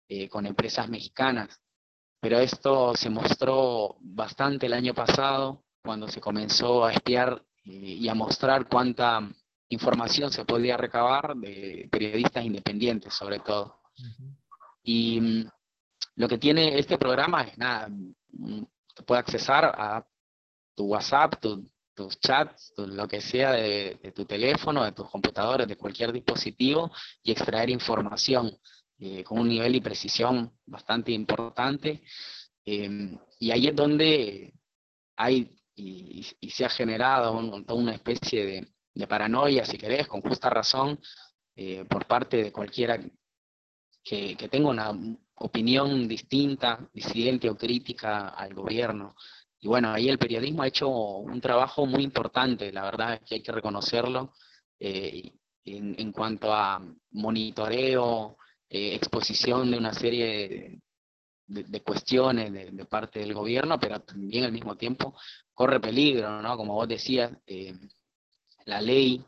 eh, 0.08 0.28
con 0.28 0.46
empresas 0.46 0.88
mexicanas. 0.88 1.60
Pero 2.20 2.38
esto 2.38 2.94
se 2.94 3.10
mostró 3.10 3.96
bastante 4.00 4.66
el 4.66 4.74
año 4.74 4.94
pasado, 4.94 5.64
cuando 5.82 6.06
se 6.06 6.20
comenzó 6.20 6.84
a 6.84 6.92
espiar 6.92 7.42
eh, 7.64 7.70
y 7.70 8.08
a 8.08 8.14
mostrar 8.14 8.68
cuánta 8.68 9.28
información 9.68 10.30
se 10.30 10.44
podía 10.44 10.76
recabar 10.76 11.34
de 11.36 11.88
periodistas 11.90 12.44
independientes, 12.44 13.12
sobre 13.14 13.40
todo. 13.40 13.80
Y 14.84 15.20
mm, 15.20 15.48
lo 16.16 16.28
que 16.28 16.38
tiene 16.38 16.78
este 16.78 16.98
programa 16.98 17.42
es 17.42 17.58
nada, 17.58 17.88
te 18.94 19.02
puede 19.02 19.20
accesar 19.20 19.64
a 19.64 20.06
tu 20.74 20.86
WhatsApp, 20.86 21.34
tus 21.94 22.18
chats, 22.20 22.72
lo 22.76 23.06
que 23.06 23.20
sea 23.20 23.52
de, 23.52 24.12
tu 24.14 24.24
teléfono, 24.24 24.84
de 24.84 24.92
tus 24.92 25.08
computadores, 25.10 25.68
de 25.68 25.76
cualquier 25.76 26.12
dispositivo 26.12 26.90
y 27.22 27.32
extraer 27.32 27.70
información 27.70 28.56
eh, 28.98 29.22
con 29.24 29.38
un 29.38 29.48
nivel 29.48 29.74
y 29.76 29.80
precisión 29.80 30.58
bastante 30.66 31.12
importante. 31.12 32.02
Em, 32.64 33.18
y 33.38 33.50
ahí 33.50 33.68
es 33.68 33.76
donde 33.76 34.54
hay 35.16 35.50
y, 35.74 36.22
se 36.50 36.64
ha 36.64 36.68
generado 36.68 37.40
toda 37.64 37.80
una 37.80 37.94
especie 37.94 38.66
de, 38.94 39.06
paranoia, 39.06 39.64
si 39.64 39.78
querés, 39.78 40.06
con 40.06 40.20
justa 40.20 40.50
razón, 40.50 41.00
eh, 41.56 41.84
por 41.86 42.06
parte 42.06 42.42
de 42.44 42.52
cualquiera 42.52 42.98
que, 44.02 44.36
que 44.36 44.48
tenga 44.48 44.70
una 44.70 44.92
opinión 45.36 46.08
distinta, 46.08 46.78
disidente 46.92 47.50
o 47.50 47.56
crítica 47.56 48.28
al 48.28 48.54
gobierno. 48.54 49.14
Y 49.60 49.68
bueno, 49.68 49.92
ahí 49.92 50.08
el 50.08 50.18
periodismo 50.18 50.62
ha 50.62 50.68
hecho 50.68 50.88
un 50.88 51.40
trabajo 51.40 51.86
muy 51.86 52.02
importante, 52.02 52.72
la 52.72 52.82
verdad 52.82 53.14
es 53.14 53.20
que 53.20 53.34
hay 53.36 53.42
que 53.42 53.52
reconocerlo, 53.52 54.32
eh, 54.78 55.32
en, 55.64 56.10
cuanto 56.10 56.52
a 56.52 56.84
monitoreo, 57.12 58.36
eh, 58.68 58.96
exposición 58.96 59.70
de 59.70 59.78
una 59.78 59.94
serie 59.94 60.80
de, 61.46 61.80
cuestiones 61.82 62.52
de, 62.52 62.84
parte 62.86 63.20
del 63.20 63.34
gobierno, 63.34 63.78
pero 63.78 64.00
también 64.00 64.44
al 64.44 64.52
mismo 64.52 64.76
tiempo 64.76 65.14
corre 65.54 65.78
peligro, 65.78 66.42
¿no? 66.42 66.56
Como 66.56 66.74
vos 66.74 66.88
decías, 66.88 67.30
eh, 67.46 67.74
la 68.64 68.80
ley 68.80 69.24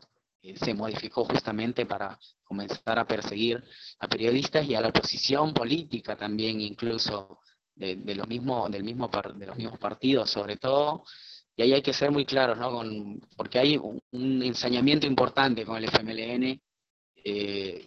se 0.55 0.73
modificó 0.73 1.23
justamente 1.23 1.85
para 1.85 2.19
comenzar 2.45 2.97
a 2.99 3.05
perseguir 3.05 3.61
a 3.99 4.07
periodistas 4.07 4.65
y 4.65 4.75
a 4.75 4.81
la 4.81 4.89
oposición 4.89 5.53
política 5.53 6.15
también, 6.15 6.61
incluso 6.61 7.39
de, 7.75 8.15
los, 8.15 8.27
mismos, 8.27 8.71
del 8.71 8.83
mismo 8.83 9.09
de 9.35 9.45
los 9.45 9.57
mismos 9.57 9.79
partidos, 9.79 10.29
sobre 10.29 10.55
todo. 10.57 11.03
Y 11.57 11.63
ahí 11.63 11.73
hay 11.73 11.81
que 11.81 11.93
ser 11.93 12.11
muy 12.11 12.25
claros, 12.25 12.57
¿no? 12.57 12.71
Con, 12.71 13.19
porque 13.35 13.59
hay 13.59 13.77
un, 13.77 14.43
ensañamiento 14.43 15.07
importante 15.07 15.65
con 15.65 15.77
el 15.77 15.85
FMLN 15.85 16.61
eh, 17.23 17.85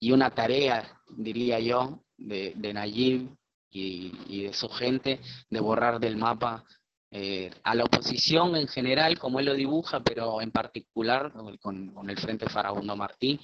y, 0.00 0.12
una 0.12 0.30
tarea, 0.30 1.00
diría 1.08 1.58
yo, 1.58 2.04
de, 2.16 2.52
de 2.56 2.72
Nayib 2.72 3.28
y, 3.70 4.42
de 4.44 4.52
su 4.52 4.68
gente 4.68 5.20
de 5.50 5.60
borrar 5.60 5.98
del 5.98 6.16
mapa 6.16 6.64
eh, 7.10 7.50
a 7.62 7.74
la 7.74 7.84
oposición 7.84 8.56
en 8.56 8.68
general, 8.68 9.18
como 9.18 9.38
él 9.38 9.46
lo 9.46 9.54
dibuja, 9.54 10.00
pero 10.00 10.40
en 10.40 10.50
particular 10.50 11.32
con, 11.60 11.92
el 12.08 12.18
Frente 12.18 12.48
Farabundo 12.48 12.96
Martí, 12.96 13.40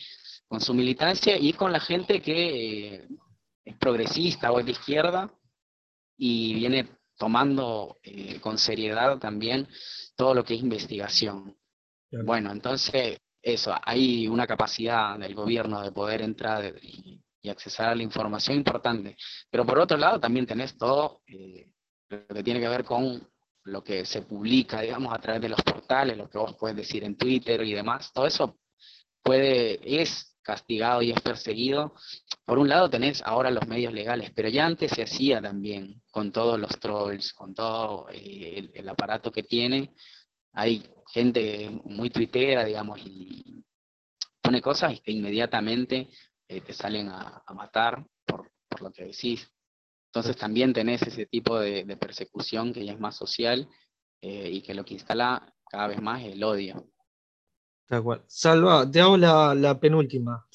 con 0.53 0.61
su 0.61 0.75
militancia 0.75 1.39
y 1.39 1.55
con 1.55 1.73
la 1.73 1.81
gente 1.81 2.21
que 2.21 2.97
eh, 2.97 3.09
es 3.65 3.75
progresista 3.79 4.53
o 4.53 4.61
es 4.61 4.67
de 4.67 4.73
izquierda 4.73 5.33
y 6.19 6.53
viene 6.53 6.91
tomando 7.17 7.97
eh, 8.03 8.39
con 8.39 8.59
seriedad 8.59 9.19
también 9.19 9.67
todo 10.15 10.35
lo 10.35 10.45
que 10.45 10.53
es 10.53 10.61
investigación. 10.61 11.57
Bueno, 12.27 12.53
entonces, 12.53 13.19
eso, 13.41 13.75
hay 13.83 14.29
una 14.29 14.47
capacidad 14.47 15.19
del 15.19 15.35
gobierno 15.35 15.81
de 15.81 15.91
poder 15.91 16.21
entrar 16.21 16.75
y, 16.83 17.19
y 17.41 17.49
accesar 17.49 17.89
a 17.89 17.95
la 17.95 18.03
información 18.03 18.59
importante. 18.59 19.17
Pero 19.51 19.65
por 19.65 19.79
otro 19.79 19.97
lado, 19.97 20.21
también 20.21 20.47
tenés 20.47 20.77
todo 20.77 21.23
lo 22.11 22.35
que 22.35 22.43
tiene 22.43 22.61
que 22.61 22.69
ver 22.69 22.85
con 22.85 23.27
lo 23.65 23.83
que 23.83 24.05
se 24.05 24.21
publica, 24.21 24.83
digamos, 24.83 25.15
a 25.15 25.19
través 25.19 25.41
de 25.41 25.49
los 25.49 25.63
portales, 25.63 26.19
lo 26.19 26.29
que 26.29 26.37
vos 26.37 26.55
puedes 26.61 26.77
decir 26.77 27.05
en 27.05 27.17
Twitter 27.17 27.63
y 27.63 27.73
demás, 27.73 28.13
todo 28.13 28.27
eso 28.27 28.59
puede, 29.23 29.81
es 30.03 30.32
castigado 30.43 31.03
y 31.03 31.11
es 31.11 31.21
perseguido. 31.21 31.95
Por 32.45 32.59
un 32.59 32.69
lado 32.69 32.91
tenés 32.91 33.23
ahora 33.23 33.51
los 33.51 33.67
medios 33.67 33.93
legales, 33.93 34.31
pero 34.35 34.49
ya 34.49 34.67
antes 34.67 34.91
se 34.93 35.03
hacía 35.03 35.41
también 35.41 36.03
con 36.11 36.33
todos 36.33 36.59
los 36.59 36.79
trolls, 36.81 37.33
con 37.33 37.55
todo 37.55 38.09
eh, 38.11 38.71
el, 38.75 38.89
aparato 38.89 39.31
que 39.33 39.43
tiene. 39.43 39.95
Hay 40.53 40.85
gente 41.13 41.71
muy 41.85 42.11
tuitera, 42.11 42.65
digamos, 42.65 43.01
y 43.05 43.65
pone 44.41 44.61
cosas 44.61 45.01
que 45.01 45.13
inmediatamente 45.13 46.09
eh, 46.49 46.61
te 46.61 46.73
salen 46.73 47.09
a, 47.09 47.43
matar 47.55 48.05
por, 48.27 48.51
lo 48.81 48.93
que 48.93 49.05
decís. 49.05 49.51
Entonces 50.07 50.37
también 50.37 50.73
tenés 50.73 51.03
ese 51.03 51.27
tipo 51.27 51.59
de, 51.59 51.97
persecución 51.97 52.73
que 52.73 52.85
ya 52.85 52.93
es 52.93 53.01
más 53.01 53.17
social 53.17 53.69
eh, 54.21 54.51
y 54.51 54.63
que 54.63 54.75
lo 54.75 54.85
que 54.85 54.95
instala 54.95 55.55
cada 55.71 55.87
vez 55.87 56.03
más 56.03 56.23
es 56.23 56.33
el 56.33 56.45
odio. 56.45 56.92
Tal 57.87 58.03
cual. 58.03 58.23
Salva, 58.27 58.91
te 58.91 59.01
hago 59.01 59.17
la, 59.17 59.79
penúltima. 59.81 60.47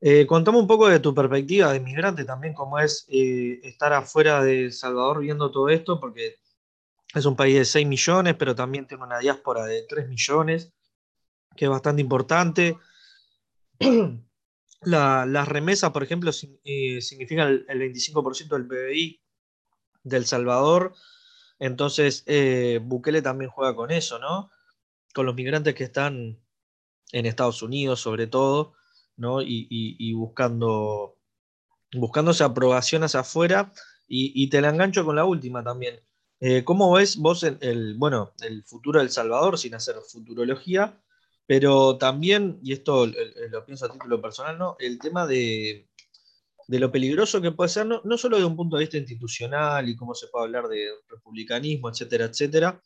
Eh, 0.00 0.26
contame 0.26 0.58
un 0.58 0.66
poco 0.66 0.88
de 0.88 1.00
tu 1.00 1.14
perspectiva 1.14 1.72
de 1.72 1.78
inmigrante 1.78 2.24
también, 2.24 2.54
cómo 2.54 2.78
es 2.78 3.04
eh, 3.08 3.60
estar 3.64 3.92
afuera 3.92 4.42
de 4.42 4.70
Salvador 4.70 5.20
viendo 5.20 5.50
todo 5.50 5.68
esto, 5.68 5.98
porque 6.00 6.36
es 7.14 7.24
un 7.24 7.36
país 7.36 7.56
de 7.56 7.64
6 7.64 7.86
millones, 7.86 8.34
pero 8.38 8.54
también 8.54 8.86
tiene 8.86 9.04
una 9.04 9.18
diáspora 9.18 9.64
de 9.64 9.84
3 9.88 10.08
millones, 10.08 10.72
que 11.56 11.64
es 11.64 11.70
bastante 11.70 12.02
importante. 12.02 12.78
las 14.82 15.48
remesas, 15.48 15.90
por 15.90 16.02
ejemplo, 16.02 16.30
eh, 16.64 17.00
significan 17.00 17.64
el, 17.68 17.80
25% 17.80 18.48
del 18.48 18.66
PBI 18.66 19.20
del 20.04 20.26
Salvador. 20.26 20.94
Entonces, 21.58 22.22
eh, 22.26 22.80
Bukele 22.82 23.22
también 23.22 23.50
juega 23.50 23.74
con 23.74 23.90
eso, 23.90 24.18
¿no? 24.18 24.50
Con 25.14 25.26
los 25.26 25.34
migrantes 25.34 25.74
que 25.74 25.84
están 25.84 26.38
en 27.12 27.26
Estados 27.26 27.62
Unidos, 27.62 28.00
sobre 28.00 28.26
todo, 28.26 28.74
¿no? 29.16 29.40
y, 29.42 30.12
buscando, 30.14 31.16
buscando 31.92 32.32
esa 32.32 32.46
aprobación 32.46 33.04
hacia 33.04 33.20
afuera. 33.20 33.72
Y, 34.06 34.48
te 34.50 34.60
la 34.60 34.70
engancho 34.70 35.04
con 35.04 35.16
la 35.16 35.24
última 35.24 35.62
también. 35.62 36.00
Eh, 36.40 36.64
¿Cómo 36.64 36.92
ves 36.92 37.16
vos 37.16 37.42
el, 37.42 37.94
bueno, 37.98 38.32
el 38.42 38.64
futuro 38.64 39.00
del 39.00 39.10
Salvador 39.10 39.58
sin 39.58 39.74
hacer 39.74 39.96
futurología? 40.08 41.02
Pero 41.46 41.98
también, 41.98 42.60
y 42.62 42.72
esto 42.72 43.06
lo 43.06 43.64
pienso 43.64 43.86
a 43.86 43.92
título 43.92 44.20
personal, 44.20 44.58
¿no? 44.58 44.76
el 44.78 44.98
tema 44.98 45.26
de, 45.26 45.88
de 46.68 46.78
lo 46.78 46.92
peligroso 46.92 47.40
que 47.40 47.52
puede 47.52 47.70
ser, 47.70 47.86
no, 47.86 48.02
no, 48.04 48.18
solo 48.18 48.38
de 48.38 48.44
un 48.44 48.54
punto 48.54 48.76
de 48.76 48.82
vista 48.82 48.98
institucional 48.98 49.88
y 49.88 49.96
cómo 49.96 50.14
se 50.14 50.28
puede 50.28 50.44
hablar 50.44 50.68
de 50.68 50.90
republicanismo, 51.08 51.88
etcétera, 51.88 52.26
etcétera, 52.26 52.82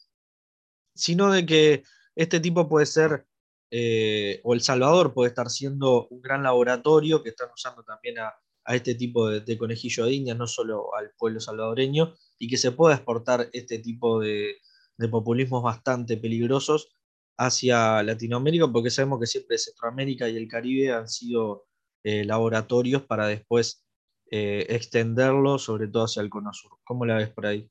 sino 0.95 1.33
de 1.33 1.45
que 1.45 1.83
este 2.15 2.39
tipo 2.39 2.69
puede 2.69 2.87
ser, 2.87 3.27
eh, 3.75 4.43
o 4.45 4.53
El 4.53 4.61
Salvador 4.61 5.15
puede 5.15 5.31
estar 5.31 5.49
siendo 5.49 6.07
un 6.09 6.21
gran 6.21 6.43
laboratorio 6.43 7.23
que 7.23 7.31
están 7.31 7.49
usando 7.55 7.83
también 7.83 8.19
a, 8.19 8.35
este 8.67 8.95
tipo 8.95 9.29
de, 9.31 9.59
conejillo 9.59 10.05
de 10.05 10.13
indias, 10.13 10.37
no 10.37 10.47
solo 10.47 10.95
al 10.95 11.11
pueblo 11.17 11.41
salvadoreño, 11.41 12.15
y 12.39 12.49
que 12.49 12.59
se 12.59 12.71
pueda 12.71 12.95
exportar 12.95 13.49
este 13.55 13.79
tipo 13.79 14.21
de, 14.21 14.57
de 14.99 15.09
populismos 15.09 15.63
bastante 15.63 16.19
peligrosos 16.19 16.95
hacia 17.39 18.03
Latinoamérica, 18.03 18.71
porque 18.71 18.91
sabemos 18.91 19.19
que 19.21 19.27
siempre 19.27 19.57
Centroamérica 19.59 20.29
y 20.29 20.37
el 20.37 20.49
Caribe 20.49 20.93
han 20.93 21.09
sido 21.09 21.65
eh, 22.05 22.25
laboratorios 22.27 23.03
para 23.03 23.27
después 23.27 23.87
eh, 24.31 24.67
extenderlo, 24.69 25.59
sobre 25.59 25.89
todo 25.89 26.05
hacia 26.05 26.21
el 26.21 26.29
Cono 26.29 26.53
Sur. 26.53 26.73
¿Cómo 26.85 27.07
la 27.07 27.17
ves 27.17 27.31
por 27.31 27.47
ahí? 27.47 27.71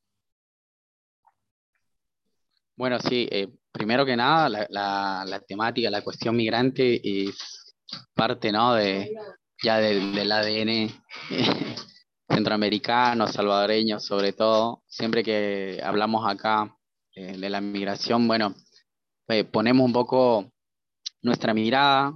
Bueno, 2.75 2.99
sí, 2.99 3.29
primero 3.71 4.05
que 4.05 4.15
nada, 4.15 4.49
la, 4.49 5.39
temática, 5.47 5.89
la 5.89 6.01
cuestión 6.01 6.35
migrante 6.35 7.01
es 7.03 7.73
parte 8.13 8.51
¿no? 8.51 8.73
de, 8.75 9.11
ya 9.63 9.77
del, 9.77 10.31
ADN 10.31 10.89
centroamericano, 12.29 13.27
salvadoreño, 13.27 13.99
sobre 13.99 14.33
todo. 14.33 14.83
Siempre 14.87 15.23
que 15.23 15.81
hablamos 15.83 16.29
acá 16.29 16.75
de 17.13 17.49
la 17.49 17.61
migración, 17.61 18.27
bueno, 18.27 18.55
ponemos 19.51 19.85
un 19.85 19.93
poco 19.93 20.51
nuestra 21.21 21.53
mirada 21.53 22.13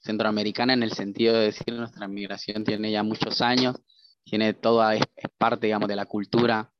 centroamericana 0.00 0.72
en 0.72 0.82
el 0.82 0.92
sentido 0.92 1.34
de 1.34 1.46
decir 1.46 1.74
nuestra 1.74 2.08
migración 2.08 2.64
tiene 2.64 2.90
ya 2.90 3.02
muchos 3.02 3.40
años, 3.40 3.76
tiene 4.24 4.54
toda, 4.54 4.94
es, 4.94 5.04
parte, 5.38 5.66
digamos, 5.66 5.88
de 5.88 5.96
la 5.96 6.06
cultura 6.06 6.72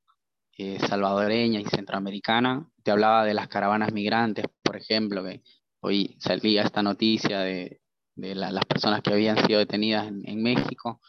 eh, 0.58 0.78
salvadoreña 0.80 1.60
y 1.60 1.64
centroamericana. 1.64 2.68
Te 2.82 2.90
hablaba 2.90 3.24
de 3.24 3.34
las 3.34 3.48
caravanas 3.48 3.92
migrantes, 3.92 4.46
por 4.62 4.76
ejemplo, 4.76 5.24
que 5.24 5.42
hoy 5.80 6.16
salía 6.18 6.62
esta 6.62 6.82
noticia 6.82 7.40
de, 7.40 7.80
las 8.16 8.64
personas 8.66 9.02
que 9.02 9.12
habían 9.12 9.44
sido 9.46 9.58
detenidas 9.58 10.06
en, 10.06 10.42
México. 10.42 11.00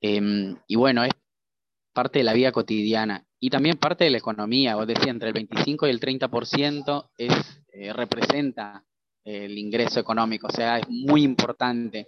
Em, 0.00 0.56
y 0.66 0.76
bueno, 0.76 1.04
es 1.04 1.12
parte 1.92 2.18
de 2.18 2.24
la 2.24 2.32
vida 2.32 2.52
cotidiana 2.52 3.24
y 3.38 3.50
también 3.50 3.78
parte 3.78 4.04
de 4.04 4.10
la 4.10 4.18
economía. 4.18 4.74
Vos 4.76 4.86
decías, 4.86 5.08
entre 5.08 5.28
el 5.28 5.34
25 5.34 5.86
y 5.86 5.90
el 5.90 6.00
30% 6.00 7.10
es, 7.16 7.62
eh, 7.72 7.92
representa 7.92 8.84
el 9.24 9.56
ingreso 9.56 10.00
económico, 10.00 10.48
o 10.48 10.52
sea, 10.52 10.78
es 10.78 10.88
muy 10.88 11.22
importante. 11.22 12.06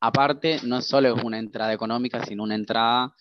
Aparte, 0.00 0.60
no 0.64 0.82
solo 0.82 1.16
es 1.16 1.22
una 1.22 1.38
entrada 1.38 1.72
económica, 1.72 2.24
sino 2.24 2.42
una 2.42 2.54
entrada 2.54 3.14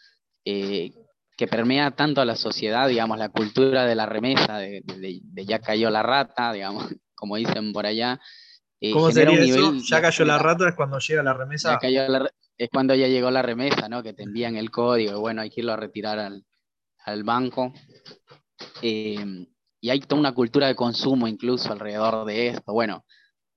eh, 0.43 0.91
que 1.37 1.47
permea 1.47 1.91
tanto 1.91 2.19
a 2.19 2.25
la 2.25 2.35
sociedad, 2.35 2.87
digamos, 2.87 3.19
la 3.19 3.29
cultura 3.29 3.85
de 3.85 3.93
la 3.93 4.07
remesa, 4.07 4.57
de, 4.57 4.83
ya 5.45 5.59
cayó 5.59 5.91
la 5.91 6.01
rata, 6.01 6.51
digamos, 6.51 6.87
como 7.15 7.35
dicen 7.35 7.71
por 7.71 7.85
allá. 7.85 8.19
Eh, 8.81 8.91
¿Cómo 8.91 9.11
sería 9.11 9.39
eso? 9.39 9.73
Ya 9.87 10.01
cayó 10.01 10.25
la 10.25 10.39
rata 10.39 10.67
es 10.67 10.75
cuando 10.75 10.97
llega 10.97 11.21
la 11.21 11.33
remesa. 11.33 11.79
es 12.57 12.69
cuando 12.71 12.95
ya 12.95 13.07
llegó 13.07 13.29
la 13.29 13.43
remesa, 13.43 13.87
¿no? 13.87 14.01
Que 14.01 14.13
te 14.13 14.23
envían 14.23 14.55
el 14.55 14.71
código, 14.71 15.19
bueno, 15.19 15.41
hay 15.41 15.51
que 15.51 15.61
irlo 15.61 15.73
a 15.73 15.77
retirar 15.77 16.19
al, 16.19 17.23
banco. 17.23 17.71
Eh, 18.81 19.47
y 19.79 19.89
hay 19.91 19.99
toda 19.99 20.19
una 20.19 20.33
cultura 20.33 20.67
de 20.67 20.75
consumo 20.75 21.27
incluso 21.27 21.71
alrededor 21.71 22.25
de 22.25 22.47
esto. 22.47 22.73
Bueno, 22.73 23.05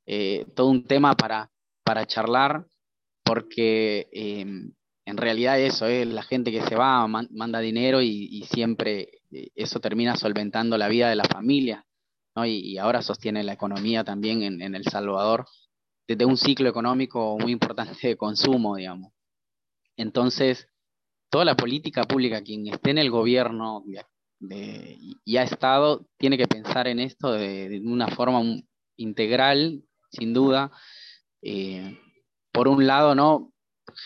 eh, 0.07 0.47
todo 0.55 0.66
un 0.66 0.85
tema 0.85 1.14
para, 1.14 1.51
para 1.83 2.07
charlar, 2.07 2.66
porque 3.25 4.09
eh, 4.12 4.45
en 5.11 5.16
realidad 5.16 5.61
eso 5.61 5.87
es 5.87 6.07
la 6.07 6.23
gente 6.23 6.51
que 6.51 6.62
se 6.62 6.77
va, 6.77 7.07
manda 7.07 7.61
dinero 7.61 8.01
y, 8.03 8.44
siempre 8.51 9.20
eh, 9.31 9.51
eso 9.55 9.81
termina 9.81 10.16
solventando 10.16 10.79
la 10.79 10.88
vida 10.88 11.09
de 11.09 11.16
la 11.16 11.25
familia, 11.25 11.85
y, 12.44 12.79
ahora 12.79 13.03
sostiene 13.03 13.44
la 13.44 13.53
economía 13.53 14.05
también 14.05 14.42
en, 14.42 14.75
El 14.75 14.85
Salvador 14.85 15.46
desde 16.09 16.25
un 16.25 16.37
ciclo 16.37 16.68
económico 16.68 17.38
muy 17.38 17.53
importante 17.53 18.09
de 18.09 18.16
consumo, 18.16 18.77
digamos. 18.77 19.12
Entonces, 19.96 20.68
toda 21.31 21.44
la 21.44 21.57
política 21.57 22.05
pública, 22.05 22.42
quien 22.42 22.66
esté 22.68 22.90
en 22.90 22.99
el 22.99 23.11
gobierno 23.11 23.85
y 25.25 25.37
ha 25.37 25.42
estado, 25.42 26.07
tiene 26.18 26.38
que 26.38 26.49
pensar 26.49 26.88
en 26.88 26.99
esto 26.99 27.33
de, 27.33 27.68
de 27.68 27.81
una 27.81 28.09
forma 28.09 28.42
integral 28.96 29.85
sin 30.11 30.33
duda. 30.33 30.73
Eh, 31.42 31.99
por 32.53 32.68
un 32.68 32.87
lado, 32.87 33.14
¿no? 33.14 33.50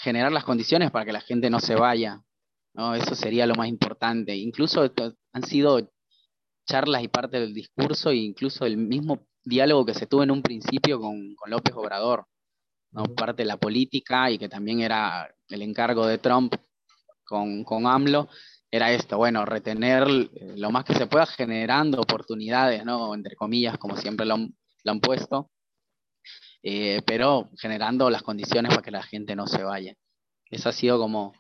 Generar 0.02 0.32
las 0.32 0.44
condiciones 0.44 0.90
para 0.90 1.04
que 1.04 1.12
la 1.12 1.20
gente 1.20 1.50
no 1.50 1.60
se 1.60 1.74
vaya. 1.74 2.22
¿no? 2.74 2.94
Eso 2.94 3.14
sería 3.14 3.46
lo 3.46 3.54
más 3.54 3.68
importante. 3.68 4.34
Incluso 4.36 4.92
han 5.32 5.42
sido 5.42 5.90
charlas 6.66 7.02
y 7.02 7.08
parte 7.08 7.40
del 7.40 7.54
discurso 7.54 8.10
e 8.10 8.16
incluso 8.16 8.64
el 8.64 8.76
mismo 8.76 9.26
diálogo 9.44 9.84
que 9.84 9.94
se 9.94 10.06
tuvo 10.06 10.22
en 10.22 10.30
un 10.30 10.42
principio 10.42 10.98
con, 10.98 11.36
López 11.46 11.74
Obrador, 11.74 12.26
¿no? 12.92 13.04
parte 13.04 13.42
de 13.42 13.46
la 13.48 13.58
política 13.58 14.30
y 14.30 14.38
que 14.38 14.48
también 14.48 14.80
era 14.80 15.28
el 15.48 15.62
encargo 15.62 16.06
de 16.06 16.18
Trump 16.18 16.54
con, 17.24 17.64
con 17.64 17.86
AMLO, 17.86 18.28
era 18.70 18.90
esto, 18.92 19.18
bueno, 19.18 19.44
retener 19.44 20.08
lo 20.56 20.70
más 20.70 20.84
que 20.84 20.94
se 20.94 21.06
pueda 21.06 21.26
generando 21.26 22.00
oportunidades, 22.00 22.84
¿no? 22.84 23.14
entre 23.14 23.36
comillas, 23.36 23.78
como 23.78 23.96
siempre 23.96 24.26
lo 24.26 24.34
han 24.34 25.00
puesto, 25.00 25.50
eh, 26.66 27.02
pero 27.06 27.50
generando 27.58 28.08
las 28.08 28.22
condiciones 28.22 28.70
para 28.70 28.80
que 28.80 28.90
la 28.90 29.02
gente 29.02 29.36
no 29.36 29.46
se 29.46 29.62
vaya. 29.62 29.94
Esa 30.50 30.70
ha 30.70 30.72
sido 30.72 30.98
como, 30.98 31.34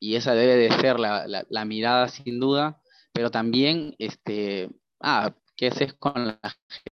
y 0.00 0.16
esa 0.16 0.34
debe 0.34 0.56
de 0.56 0.70
ser 0.80 0.98
la, 0.98 1.26
la, 1.26 1.64
mirada 1.66 2.08
sin 2.08 2.40
duda, 2.40 2.80
pero 3.12 3.30
también, 3.30 3.94
este, 3.98 4.70
ah, 5.00 5.34
¿qué 5.56 5.66
haces 5.66 5.92
con 5.92 6.26
la 6.26 6.40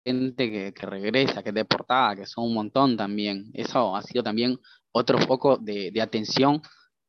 gente 0.06 0.50
que, 0.50 0.72
que, 0.72 0.86
regresa, 0.86 1.42
que 1.42 1.50
es 1.50 1.54
deportada, 1.54 2.16
que 2.16 2.24
son 2.24 2.44
un 2.44 2.54
montón 2.54 2.96
también? 2.96 3.50
Eso 3.52 3.94
ha 3.94 4.00
sido 4.00 4.22
también 4.22 4.58
otro 4.92 5.18
foco 5.18 5.58
de, 5.58 5.90
de 5.90 6.00
atención 6.00 6.62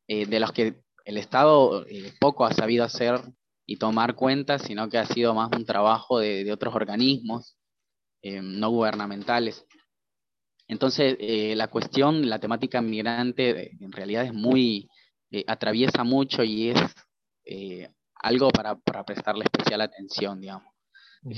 eh, 0.06 0.26
de 0.26 0.38
los 0.38 0.52
que 0.52 0.82
el 1.06 1.16
Estado 1.16 1.86
eh, 1.86 2.12
poco 2.20 2.44
ha 2.44 2.52
sabido 2.52 2.84
hacer 2.84 3.22
y 3.64 3.78
tomar 3.78 4.14
cuenta, 4.14 4.58
sino 4.58 4.90
que 4.90 4.98
ha 4.98 5.06
sido 5.06 5.32
más 5.32 5.48
un 5.56 5.64
trabajo 5.64 6.18
de, 6.18 6.44
de 6.44 6.52
otros 6.52 6.74
organismos 6.74 7.54
no 8.20 8.70
gubernamentales. 8.70 9.64
Entonces, 10.68 11.16
eh, 11.18 11.56
la 11.56 11.68
cuestión, 11.68 12.28
la 12.28 12.38
temática 12.38 12.82
migrante, 12.82 13.50
eh, 13.50 13.70
en 13.80 13.90
realidad 13.90 14.24
es 14.24 14.34
muy, 14.34 14.88
eh, 15.30 15.42
atraviesa 15.46 16.04
mucho 16.04 16.44
y 16.44 16.70
es 16.70 16.80
algo 18.20 18.50
para, 18.50 18.76
prestarle 19.06 19.44
especial 19.44 19.80
atención, 19.80 20.38
digamos. 20.38 20.70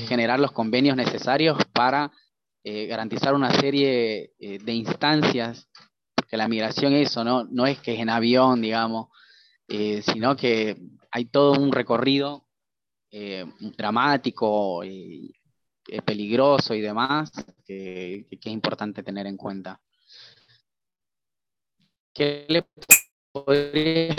Generar 0.09 0.41
los 0.41 0.51
convenios 0.51 0.97
necesarios 0.97 1.57
para 1.73 2.11
garantizar 2.65 3.33
una 3.33 3.53
serie 3.61 4.33
de 4.39 4.73
instancias, 4.73 5.69
porque 6.17 6.37
la 6.37 6.49
migración 6.49 6.93
eso, 6.95 7.23
¿no? 7.23 7.45
no 7.45 7.65
es 7.65 7.79
que 7.79 7.95
es 7.95 8.01
en 8.01 8.11
avión, 8.11 8.61
digamos, 8.61 9.09
sino 10.03 10.35
que 10.35 10.77
hay 11.13 11.27
todo 11.27 11.53
un 11.53 11.71
recorrido 11.71 12.45
dramático 13.77 14.83
eh, 15.89 16.03
peligroso 16.03 16.73
y 16.75 16.81
demás, 16.81 17.33
que, 17.71 18.27
es 18.31 18.47
importante 18.47 19.03
tener 19.03 19.27
en 19.27 19.37
cuenta. 19.37 19.81
¿Qué 22.13 22.45
le 22.49 22.67
podría 23.33 24.17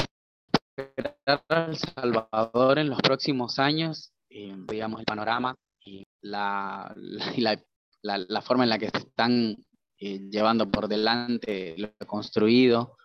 esperar 0.77 1.43
al 1.49 1.75
Salvador 1.75 2.79
en 2.79 2.89
los 2.89 3.01
próximos 3.01 3.59
años? 3.59 4.13
Eh, 4.29 4.55
digamos, 4.69 5.01
el 5.01 5.05
panorama 5.05 5.55
y 5.83 6.05
la, 6.21 6.95
la, 8.01 8.41
forma 8.41 8.63
en 8.63 8.69
la 8.69 8.79
que 8.79 8.89
se 8.89 8.99
están 8.99 9.57
eh, 9.99 10.19
llevando 10.31 10.71
por 10.71 10.87
delante 10.87 11.75
lo 11.77 11.91
construido, 12.07 12.95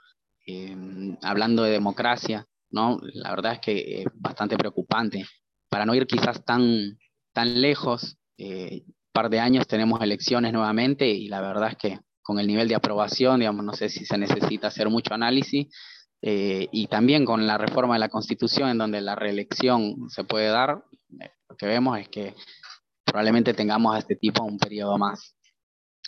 hablando 1.23 1.65
de 1.65 1.73
democracia, 1.73 2.47
¿no? 2.71 3.01
La 3.15 3.31
verdad 3.31 3.55
es 3.55 3.61
que 3.61 4.03
es 4.03 4.07
bastante 4.15 4.57
preocupante. 4.57 5.27
Para 5.69 5.85
no 5.85 5.95
ir 5.97 6.07
quizás 6.07 6.45
tan, 6.45 6.97
tan 7.33 7.61
lejos, 7.61 8.17
eh, 8.39 8.85
par 9.17 9.31
de 9.31 9.41
años 9.41 9.67
tenemos 9.67 9.99
elecciones 10.03 10.53
nuevamente 10.53 11.09
y 11.09 11.29
la 11.29 11.41
verdad 11.41 11.71
es 11.71 11.77
que 11.79 12.01
con 12.21 12.39
el 12.39 12.47
nivel 12.47 12.69
de 12.69 12.75
aprobación, 12.75 13.41
digamos, 13.41 13.65
no 13.65 13.73
sé 13.73 13.89
si 13.89 14.05
se 14.05 14.19
necesita 14.19 14.69
hacer 14.69 14.91
mucho 14.91 15.15
análisis, 15.15 15.75
eh, 16.21 16.69
y 16.71 16.87
también 16.89 17.25
con 17.25 17.47
la 17.47 17.57
reforma 17.57 17.95
de 17.95 18.01
la 18.01 18.11
Constitución 18.11 18.69
en 18.69 18.77
donde 18.77 19.01
la 19.01 19.15
reelección 19.15 20.11
se 20.11 20.25
puede 20.25 20.49
dar, 20.49 20.85
eh, 21.19 21.31
lo 21.49 21.57
que 21.57 21.65
vemos 21.65 21.99
es 21.99 22.11
que 22.11 22.35
probablemente 23.07 23.55
tengamos 23.55 23.97
a 23.97 24.01
este 24.01 24.17
tipo 24.17 24.45
un 24.45 24.59
periodo 24.59 24.99
más. 24.99 25.35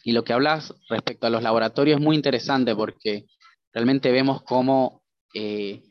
y 0.04 0.12
lo 0.12 0.22
que 0.22 0.34
hablas 0.34 0.74
respecto 0.90 1.26
a 1.26 1.30
los 1.30 1.42
laboratorios 1.42 1.98
es 1.98 2.04
muy 2.04 2.14
interesante 2.14 2.74
porque 2.76 3.24
realmente 3.72 4.12
vemos 4.12 4.42
cómo, 4.42 5.02
eh, 5.32 5.82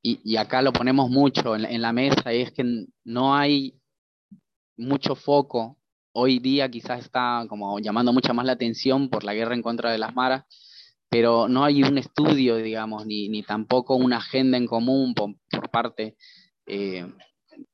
y, 0.00 0.36
acá 0.36 0.62
lo 0.62 0.72
ponemos 0.72 1.10
mucho 1.10 1.56
en, 1.56 1.64
en 1.64 1.82
la 1.82 1.92
mesa, 1.92 2.32
y 2.32 2.42
es 2.42 2.52
que 2.52 2.86
no 3.04 3.34
hay 3.34 3.80
mucho 4.76 5.16
foco 5.16 5.78
hoy 6.18 6.38
día 6.38 6.70
quizás 6.70 7.00
está 7.00 7.44
como 7.46 7.78
llamando 7.78 8.10
mucha 8.10 8.32
más 8.32 8.46
la 8.46 8.52
atención 8.52 9.10
por 9.10 9.22
la 9.22 9.34
guerra 9.34 9.54
en 9.54 9.60
contra 9.60 9.92
de 9.92 9.98
las 9.98 10.14
maras, 10.14 10.44
pero 11.10 11.46
no 11.46 11.62
hay 11.62 11.82
un 11.82 11.98
estudio, 11.98 12.56
digamos, 12.56 13.04
ni, 13.04 13.28
ni 13.28 13.42
tampoco 13.42 13.96
una 13.96 14.16
agenda 14.16 14.56
en 14.56 14.66
común 14.66 15.14
por, 15.14 15.34
parte 15.70 16.16
eh, 16.66 17.06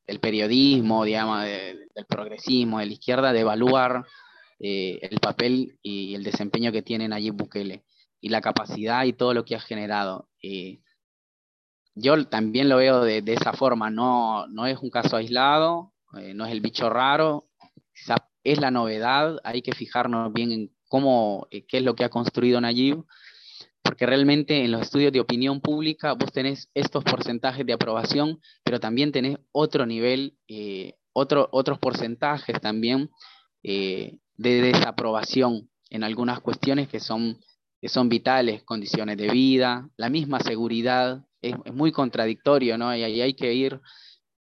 del 0.09 0.19
periodismo, 0.19 1.05
digamos, 1.05 1.45
del 1.45 2.07
progresismo, 2.09 2.81
de 2.81 2.87
la 2.87 2.93
izquierda, 2.93 3.33
de 3.33 3.41
evaluar 3.41 4.05
eh, 4.59 4.99
el 5.03 5.21
papel 5.21 5.79
y 5.81 6.17
el 6.17 6.25
desempeño 6.25 6.73
que 6.73 6.83
tienen 6.83 7.13
allí 7.13 7.31
Bukele 7.31 7.85
y 8.21 8.29
la 8.29 8.41
capacidad 8.41 9.05
y 9.05 9.13
todo 9.13 9.35
lo 9.35 9.45
que 9.45 9.55
ha 9.55 9.61
generado. 9.61 10.29
Eh, 10.43 10.81
yo 11.95 12.27
también 12.27 12.69
lo 12.69 12.79
veo 12.79 13.05
de, 13.05 13.23
de, 13.23 13.35
esa 13.35 13.53
forma, 13.53 13.89
no, 13.89 14.49
no 14.49 14.67
es 14.67 14.79
un 14.79 14.91
caso 14.91 15.17
aislado, 15.17 15.93
no 16.35 16.45
es 16.45 16.53
el 16.53 16.61
bicho 16.61 16.91
raro, 16.91 17.49
quizás 17.95 18.19
es 18.45 18.61
la 18.61 18.71
novedad, 18.71 19.39
hay 19.45 19.63
que 19.63 19.73
fijarnos 19.73 20.33
bien 20.33 20.53
en 20.53 20.71
cómo, 20.89 21.47
eh, 21.51 21.65
qué 21.67 21.79
es 21.79 21.85
lo 21.85 21.95
que 21.95 22.05
ha 22.05 22.09
construido 22.09 22.61
Nayib, 22.61 23.05
porque 23.83 24.07
realmente 24.07 24.65
en 24.65 24.71
los 24.71 24.83
estudios 24.83 25.13
de 25.13 25.21
opinión 25.21 25.61
pública 25.61 26.13
vos 26.13 26.33
tenés 26.33 26.69
estos 26.75 27.05
porcentajes 27.05 27.67
de 27.67 27.73
aprobación, 27.73 28.41
pero 28.63 28.79
también 28.79 29.13
tenés 29.13 29.39
otro 29.53 29.87
nivel, 29.87 30.37
eh, 30.49 30.95
otro, 31.13 31.49
otros 31.53 31.79
porcentajes 31.79 32.61
también 32.61 33.11
eh, 33.63 34.19
de 34.37 34.63
desaprobación 34.63 35.69
en 35.91 36.05
algunas 36.05 36.41
cuestiones 36.41 36.89
que 36.89 37.01
son, 37.01 37.39
que 37.81 37.89
son 37.89 38.09
vitales, 38.09 38.63
condiciones 38.63 39.17
de 39.17 39.29
vida, 39.31 39.89
la 39.97 40.09
misma 40.09 40.41
seguridad, 40.41 41.25
es, 41.43 41.55
muy 41.73 41.93
contradictorio, 41.93 42.79
¿no? 42.79 42.97
Y 42.97 43.03
ahí 43.03 43.21
hay 43.21 43.35
que 43.35 43.53
ir 43.53 43.81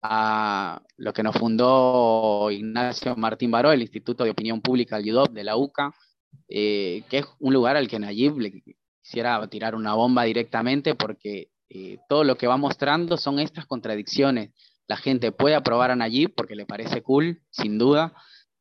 a 0.02 0.82
lo 0.97 1.14
que 1.14 1.24
nos 1.24 1.36
fundó 1.36 2.50
Ignacio 2.52 3.16
Martín 3.16 3.52
Baró, 3.52 3.72
el 3.72 3.82
Instituto 3.82 4.24
de 4.24 4.32
Opinión 4.32 4.62
Pública 4.62 4.97
del 4.97 5.12
UDOP 5.12 5.32
de 5.32 5.43
la 5.43 5.58
UCA, 5.58 5.93
eh, 6.47 7.04
que 7.10 7.20
es 7.20 7.26
un 7.39 7.54
lugar 7.54 7.76
al 7.76 7.88
que 7.88 8.00
Nayib 8.00 8.39
le 8.39 8.64
quisiera 9.02 9.45
tirar 9.47 9.76
una 9.76 9.93
bomba 9.93 10.24
directamente 10.24 10.95
porque 10.95 11.52
eh, 11.70 12.00
todo 12.08 12.24
lo 12.24 12.38
que 12.38 12.47
va 12.47 12.58
mostrando 12.58 13.18
son 13.18 13.39
estas 13.39 13.66
contradicciones. 13.66 14.52
La 14.88 14.97
gente 14.97 15.32
puede 15.32 15.56
aprobar 15.56 15.91
a 15.91 15.95
Nayib 15.95 16.34
porque 16.34 16.56
le 16.56 16.66
parece 16.66 17.04
cool, 17.04 17.41
sin 17.52 17.78
duda, 17.78 18.14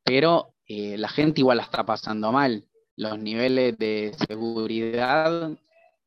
pero 0.04 0.54
eh, 0.66 0.98
la 0.98 1.08
gente 1.08 1.40
igual 1.40 1.58
la 1.58 1.62
está 1.64 1.86
pasando 1.86 2.32
mal. 2.32 2.66
Los 2.96 3.18
niveles 3.18 3.78
de 3.78 4.14
seguridad 4.26 5.50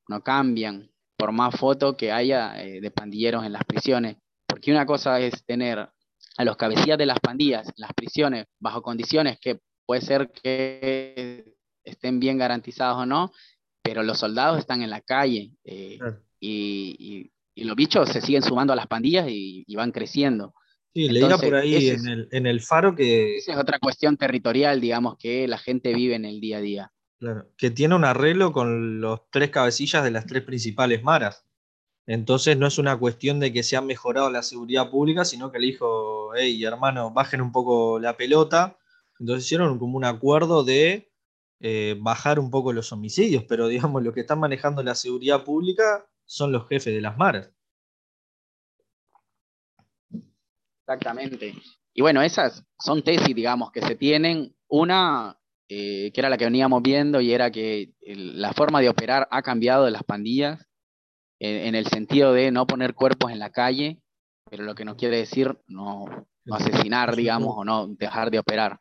no 0.07 0.23
cambian, 0.23 0.91
por 1.15 1.31
más 1.31 1.55
fotos 1.55 1.95
que 1.95 2.11
haya 2.11 2.53
de 2.53 2.91
pandilleros 2.91 3.45
en 3.45 3.53
las 3.53 3.63
prisiones. 3.63 4.17
Porque 4.51 4.71
una 4.71 4.85
cosa 4.85 5.19
es 5.19 5.45
tener 5.45 5.79
a 5.79 6.43
los 6.43 6.57
cabecillas 6.57 6.97
de 6.97 7.05
las 7.05 7.19
pandillas 7.19 7.67
en 7.67 7.75
las 7.77 7.93
prisiones 7.93 8.45
bajo 8.59 8.81
condiciones 8.81 9.39
que 9.39 9.59
puede 9.85 10.01
ser 10.01 10.31
que 10.31 11.55
estén 11.83 12.19
bien 12.19 12.37
garantizados 12.37 12.97
o 12.97 13.05
no, 13.05 13.31
pero 13.81 14.03
los 14.03 14.19
soldados 14.19 14.59
están 14.59 14.81
en 14.81 14.89
la 14.89 15.01
calle 15.01 15.51
eh, 15.63 15.97
y, 16.39 17.31
los 17.55 17.75
bichos 17.75 18.09
se 18.09 18.21
siguen 18.21 18.41
sumando 18.41 18.73
a 18.73 18.75
las 18.75 18.87
pandillas 18.87 19.27
y, 19.29 19.65
van 19.75 19.91
creciendo. 19.91 20.53
Sí, 20.93 21.09
leía 21.09 21.37
por 21.37 21.55
ahí 21.55 21.89
en, 21.89 22.07
el, 22.07 22.27
en, 22.31 22.47
el, 22.47 22.59
faro 22.59 22.95
que... 22.95 23.37
Esa 23.37 23.53
es 23.53 23.57
otra 23.57 23.77
cuestión 23.79 24.17
territorial, 24.17 24.81
digamos, 24.81 25.15
que 25.17 25.47
la 25.47 25.57
gente 25.57 25.93
vive 25.93 26.15
en 26.15 26.25
el 26.25 26.41
día 26.41 26.57
a 26.57 26.61
día. 26.61 26.91
Claro, 27.19 27.51
que 27.55 27.69
tiene 27.69 27.93
un 27.93 28.03
arreglo 28.03 28.51
con 28.51 28.99
los 28.99 29.29
tres 29.29 29.51
cabecillas 29.51 30.03
de 30.03 30.11
las 30.11 30.25
tres 30.25 30.43
principales 30.43 31.03
maras. 31.03 31.45
Entonces 32.11 32.57
no 32.57 32.67
es 32.67 32.77
una 32.77 32.99
cuestión 32.99 33.39
de 33.39 33.53
que 33.53 33.63
se 33.63 33.77
ha 33.77 33.81
mejorado 33.81 34.29
la 34.29 34.43
seguridad 34.43 34.89
pública, 34.89 35.23
sino 35.23 35.49
que 35.49 35.59
le 35.59 35.67
dijo, 35.67 36.35
hey 36.35 36.61
hermano, 36.61 37.11
bajen 37.11 37.39
un 37.39 37.53
poco 37.53 37.99
la 37.99 38.17
pelota. 38.17 38.77
Entonces 39.17 39.45
hicieron 39.45 39.79
como 39.79 39.95
un 39.95 40.03
acuerdo 40.03 40.65
de 40.65 41.09
eh, 41.61 41.95
bajar 42.01 42.37
un 42.37 42.51
poco 42.51 42.73
los 42.73 42.91
homicidios, 42.91 43.45
pero 43.47 43.67
digamos, 43.69 44.03
lo 44.03 44.13
que 44.13 44.19
están 44.19 44.41
manejando 44.41 44.83
la 44.83 44.93
seguridad 44.93 45.45
pública 45.45 46.05
son 46.25 46.51
los 46.51 46.67
jefes 46.67 46.93
de 46.93 46.99
las 46.99 47.15
maras. 47.15 47.49
Exactamente. 50.81 51.53
Y 51.93 52.01
bueno, 52.01 52.21
esas 52.21 52.65
son 52.77 53.03
tesis, 53.03 53.33
digamos, 53.33 53.71
que 53.71 53.81
se 53.81 53.95
tienen. 53.95 54.53
Una, 54.67 55.39
eh, 55.69 56.11
que 56.13 56.19
era 56.19 56.29
la 56.29 56.37
que 56.37 56.45
veníamos 56.45 56.81
viendo, 56.81 57.21
y 57.21 57.31
era 57.31 57.51
que 57.51 57.93
la 58.01 58.51
forma 58.51 58.81
de 58.81 58.89
operar 58.89 59.29
ha 59.31 59.41
cambiado 59.41 59.85
de 59.85 59.91
las 59.91 60.03
pandillas 60.03 60.67
en, 61.43 61.73
el 61.73 61.87
sentido 61.87 62.33
de 62.33 62.51
no 62.51 62.67
poner 62.67 62.93
cuerpos 62.93 63.31
en 63.31 63.39
la 63.39 63.49
calle, 63.49 63.99
pero 64.49 64.63
lo 64.63 64.75
que 64.75 64.85
no 64.85 64.95
quiere 64.95 65.17
decir 65.17 65.57
no, 65.67 66.05
asesinar, 66.51 67.15
digamos, 67.15 67.53
o 67.55 67.65
no 67.65 67.87
dejar 67.87 68.29
de 68.29 68.39
operar. 68.39 68.79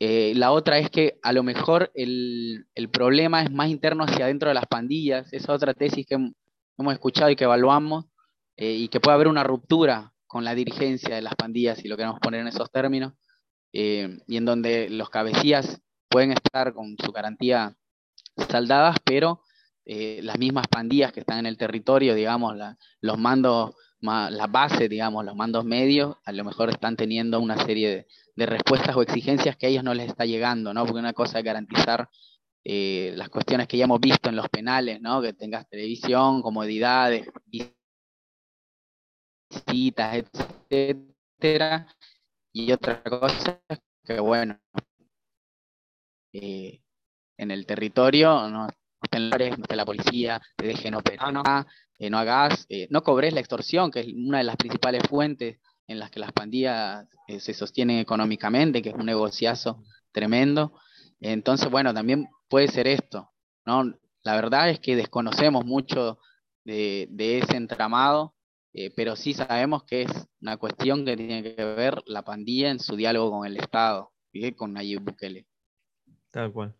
Eh, 0.00 0.32
la 0.34 0.50
otra 0.50 0.78
es 0.78 0.90
que 0.90 1.18
a 1.22 1.32
lo 1.32 1.42
mejor 1.42 1.90
el, 1.94 2.66
problema 2.92 3.42
es 3.42 3.52
más 3.52 3.68
interno 3.68 4.04
hacia 4.04 4.24
adentro 4.24 4.48
de 4.48 4.54
las 4.54 4.66
pandillas. 4.66 5.32
Esa 5.32 5.36
es 5.36 5.48
otra 5.48 5.74
tesis 5.74 6.04
que 6.04 6.14
hemos 6.14 6.92
escuchado 6.92 7.30
y 7.30 7.36
que 7.36 7.44
evaluamos, 7.44 8.06
eh, 8.56 8.72
y 8.72 8.88
que 8.88 9.00
puede 9.00 9.14
haber 9.14 9.28
una 9.28 9.44
ruptura 9.44 10.12
con 10.26 10.44
la 10.44 10.56
dirigencia 10.56 11.14
de 11.14 11.22
las 11.22 11.36
pandillas, 11.36 11.78
si 11.78 11.88
lo 11.88 11.96
queremos 11.96 12.18
poner 12.20 12.40
en 12.40 12.48
esos 12.48 12.70
términos, 12.72 13.14
eh, 13.72 14.18
y 14.26 14.36
en 14.36 14.44
donde 14.44 14.90
los 14.90 15.10
cabecillas 15.10 15.80
pueden 16.08 16.32
estar 16.32 16.74
con 16.74 16.96
su 16.98 17.12
garantía 17.12 17.76
saldadas, 18.48 18.96
pero 19.04 19.42
eh, 19.90 20.20
las 20.22 20.38
mismas 20.38 20.68
pandillas 20.68 21.12
que 21.12 21.20
están 21.20 21.38
en 21.38 21.46
el 21.46 21.56
territorio, 21.56 22.14
digamos, 22.14 22.54
los 23.00 23.18
mandos, 23.18 23.74
la 24.00 24.46
base, 24.46 24.86
digamos, 24.86 25.24
los 25.24 25.34
mandos 25.34 25.64
medios, 25.64 26.14
a 26.26 26.32
lo 26.32 26.44
mejor 26.44 26.68
están 26.68 26.94
teniendo 26.94 27.40
una 27.40 27.56
serie 27.64 28.06
de, 28.36 28.46
respuestas 28.46 28.94
o 28.96 29.00
exigencias 29.00 29.56
que 29.56 29.64
a 29.64 29.70
ellos 29.70 29.82
no 29.82 29.94
les 29.94 30.08
está 30.08 30.26
llegando, 30.26 30.74
¿no? 30.74 30.84
Porque 30.84 30.98
una 30.98 31.14
cosa 31.14 31.38
es 31.38 31.44
garantizar 31.44 32.10
eh, 32.64 33.14
las 33.16 33.30
cuestiones 33.30 33.66
que 33.66 33.78
ya 33.78 33.84
hemos 33.84 33.98
visto 33.98 34.28
en 34.28 34.36
los 34.36 34.50
penales, 34.50 35.00
¿no? 35.00 35.22
Que 35.22 35.32
tengas 35.32 35.66
televisión, 35.70 36.42
comodidades, 36.42 37.26
visitas, 39.48 40.22
etcétera. 40.70 41.86
Y 42.52 42.72
otra 42.72 43.02
cosa 43.02 43.58
es 43.70 43.78
que, 44.04 44.20
bueno, 44.20 44.60
eh, 46.34 46.82
en 47.38 47.50
el 47.50 47.64
territorio 47.64 48.50
no 48.50 48.68
no 49.12 49.76
la 49.76 49.84
policía, 49.84 50.40
te 50.56 50.66
dejen 50.66 50.94
operar, 50.94 51.32
no, 51.32 51.42
eh, 51.98 52.10
no 52.10 52.18
hagas, 52.18 52.66
eh, 52.68 52.86
no 52.90 53.02
cobres 53.02 53.32
la 53.32 53.40
extorsión, 53.40 53.90
que 53.90 54.00
es 54.00 54.06
una 54.14 54.38
de 54.38 54.44
las 54.44 54.56
principales 54.56 55.02
fuentes 55.08 55.58
en 55.86 55.98
las 55.98 56.10
que 56.10 56.20
las 56.20 56.32
pandillas 56.32 57.06
eh, 57.26 57.40
se 57.40 57.54
sostienen 57.54 57.98
económicamente, 57.98 58.82
que 58.82 58.90
es 58.90 58.94
un 58.94 59.06
negociazo 59.06 59.82
tremendo. 60.12 60.78
Entonces, 61.20 61.70
bueno, 61.70 61.94
también 61.94 62.28
puede 62.48 62.68
ser 62.68 62.86
esto, 62.86 63.30
¿no? 63.64 63.84
La 64.22 64.34
verdad 64.34 64.68
es 64.68 64.80
que 64.80 64.96
desconocemos 64.96 65.64
mucho 65.64 66.18
de, 66.64 67.08
ese 67.18 67.56
entramado, 67.56 68.34
pero 68.94 69.16
sí 69.16 69.32
sabemos 69.32 69.84
que 69.84 70.02
es 70.02 70.10
una 70.42 70.58
cuestión 70.58 71.06
que 71.06 71.16
tiene 71.16 71.42
que 71.42 71.64
ver 71.64 72.02
la 72.04 72.22
pandilla 72.22 72.70
en 72.70 72.78
su 72.78 72.94
diálogo 72.94 73.30
con 73.30 73.46
el 73.46 73.56
Estado, 73.56 74.12
y 74.32 74.52
con 74.52 74.72
Nayib 74.72 75.00
Bukele. 75.00 75.46
Tal 76.30 76.52
cual. 76.52 76.74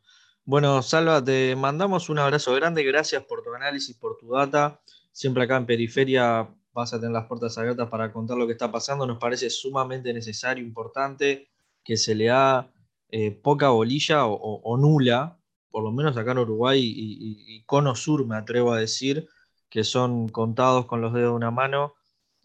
Bueno, 0.48 0.80
Salva, 0.80 1.22
te 1.22 1.54
mandamos 1.56 2.08
un 2.08 2.18
abrazo 2.18 2.54
grande, 2.54 2.82
gracias 2.82 3.22
por 3.22 3.42
tu 3.42 3.52
análisis, 3.52 3.94
por 3.94 4.16
tu 4.16 4.30
data. 4.32 4.80
Siempre 5.12 5.42
acá 5.42 5.58
en 5.58 5.66
Periferia 5.66 6.48
vas 6.72 6.94
a 6.94 6.98
tener 6.98 7.12
las 7.12 7.26
puertas 7.26 7.58
abiertas 7.58 7.90
para 7.90 8.10
contar 8.14 8.38
lo 8.38 8.46
que 8.46 8.54
está 8.54 8.72
pasando. 8.72 9.06
Nos 9.06 9.18
parece 9.18 9.50
sumamente 9.50 10.10
necesario, 10.14 10.64
importante, 10.64 11.50
que 11.84 11.98
se 11.98 12.14
le 12.14 12.28
da 12.28 12.72
eh, 13.10 13.30
poca 13.30 13.68
bolilla 13.68 14.24
o, 14.24 14.76
nula, 14.78 15.38
por 15.70 15.84
lo 15.84 15.92
menos 15.92 16.16
acá 16.16 16.32
en 16.32 16.38
Uruguay 16.38 16.80
y, 16.82 17.62
Cono 17.66 17.94
Sur, 17.94 18.26
me 18.26 18.36
atrevo 18.36 18.72
a 18.72 18.80
decir, 18.80 19.28
que 19.68 19.84
son 19.84 20.30
contados 20.30 20.86
con 20.86 21.02
los 21.02 21.12
dedos 21.12 21.32
de 21.32 21.36
una 21.36 21.50
mano, 21.50 21.92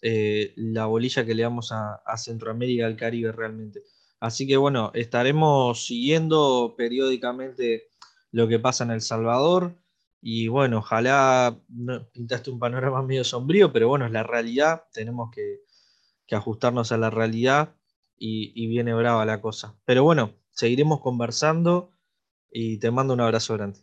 eh, 0.02 0.52
la 0.58 0.88
bolilla 0.88 1.26
que 1.26 1.36
le 1.36 1.44
damos 1.44 1.72
a, 1.72 2.02
a 2.06 2.18
Centroamérica, 2.18 2.86
al 2.86 2.98
Caribe 2.98 3.32
realmente. 3.32 3.82
Así 4.20 4.46
que 4.48 4.58
bueno, 4.58 4.92
estaremos 4.94 5.86
siguiendo 5.86 6.76
periódicamente 6.78 7.93
lo 8.34 8.48
que 8.48 8.60
pasa 8.60 8.84
en 8.84 8.92
El 8.92 9.02
Salvador. 9.02 9.78
Y 10.22 10.48
bueno, 10.50 10.80
ojalá 10.80 11.58
pintaste 12.14 12.50
un 12.50 12.60
panorama 12.60 13.02
medio 13.04 13.24
sombrío, 13.24 13.72
pero 13.72 13.88
bueno, 13.88 14.06
es 14.06 14.12
la 14.12 14.24
realidad, 14.24 14.86
tenemos 14.92 15.32
que, 15.32 15.62
ajustarnos 16.32 16.92
a 16.92 16.98
la 16.98 17.12
realidad 17.12 17.76
y, 18.18 18.68
viene 18.68 18.96
brava 18.96 19.24
la 19.24 19.40
cosa. 19.40 19.76
Pero 19.86 20.04
bueno, 20.04 20.34
seguiremos 20.52 21.00
conversando 21.00 21.92
y 22.52 22.80
te 22.80 22.90
mando 22.90 23.14
un 23.14 23.22
abrazo 23.22 23.54
grande. 23.54 23.82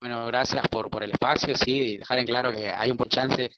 Bueno, 0.00 0.26
gracias 0.26 0.66
por, 0.68 0.88
por 0.88 1.02
el 1.02 1.10
espacio, 1.10 1.54
sí, 1.54 1.98
dejar 1.98 2.18
en 2.18 2.26
claro 2.26 2.50
que 2.50 2.70
hay 2.70 2.90
un 2.90 2.96
por 2.96 3.08
chance, 3.08 3.50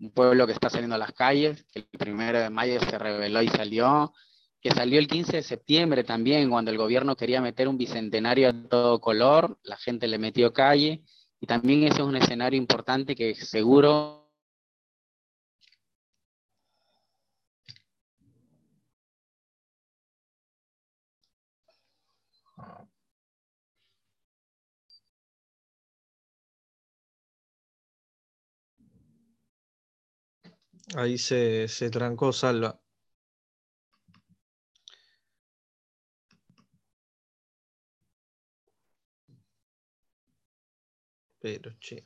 un 0.00 0.10
pueblo 0.12 0.46
que 0.46 0.52
está 0.52 0.70
saliendo 0.70 0.96
a 0.96 0.98
las 0.98 1.12
calles, 1.12 1.64
que 1.72 1.80
el 1.80 1.98
primero 1.98 2.38
de 2.38 2.50
mayo 2.50 2.80
se 2.80 2.98
reveló 2.98 3.42
y 3.42 3.48
salió, 3.48 4.12
que 4.60 4.70
salió 4.70 4.98
el 4.98 5.08
15 5.08 5.36
de 5.38 5.42
septiembre 5.42 6.04
también, 6.04 6.50
cuando 6.50 6.70
el 6.70 6.78
gobierno 6.78 7.16
quería 7.16 7.40
meter 7.40 7.68
un 7.68 7.78
bicentenario 7.78 8.48
a 8.48 8.68
todo 8.68 9.00
color, 9.00 9.58
la 9.62 9.76
gente 9.76 10.08
le 10.08 10.18
metió 10.18 10.52
calle, 10.52 11.02
y 11.40 11.46
también 11.46 11.84
eso 11.84 12.02
es 12.02 12.08
un 12.08 12.16
escenario 12.16 12.58
importante 12.58 13.14
que 13.14 13.34
seguro 13.34 14.27
Ahí 30.96 31.16
se, 31.16 31.66
se 31.68 31.88
trancó 31.90 32.30
Salva. 32.32 32.78
Pero, 41.40 41.74
che. 41.80 42.04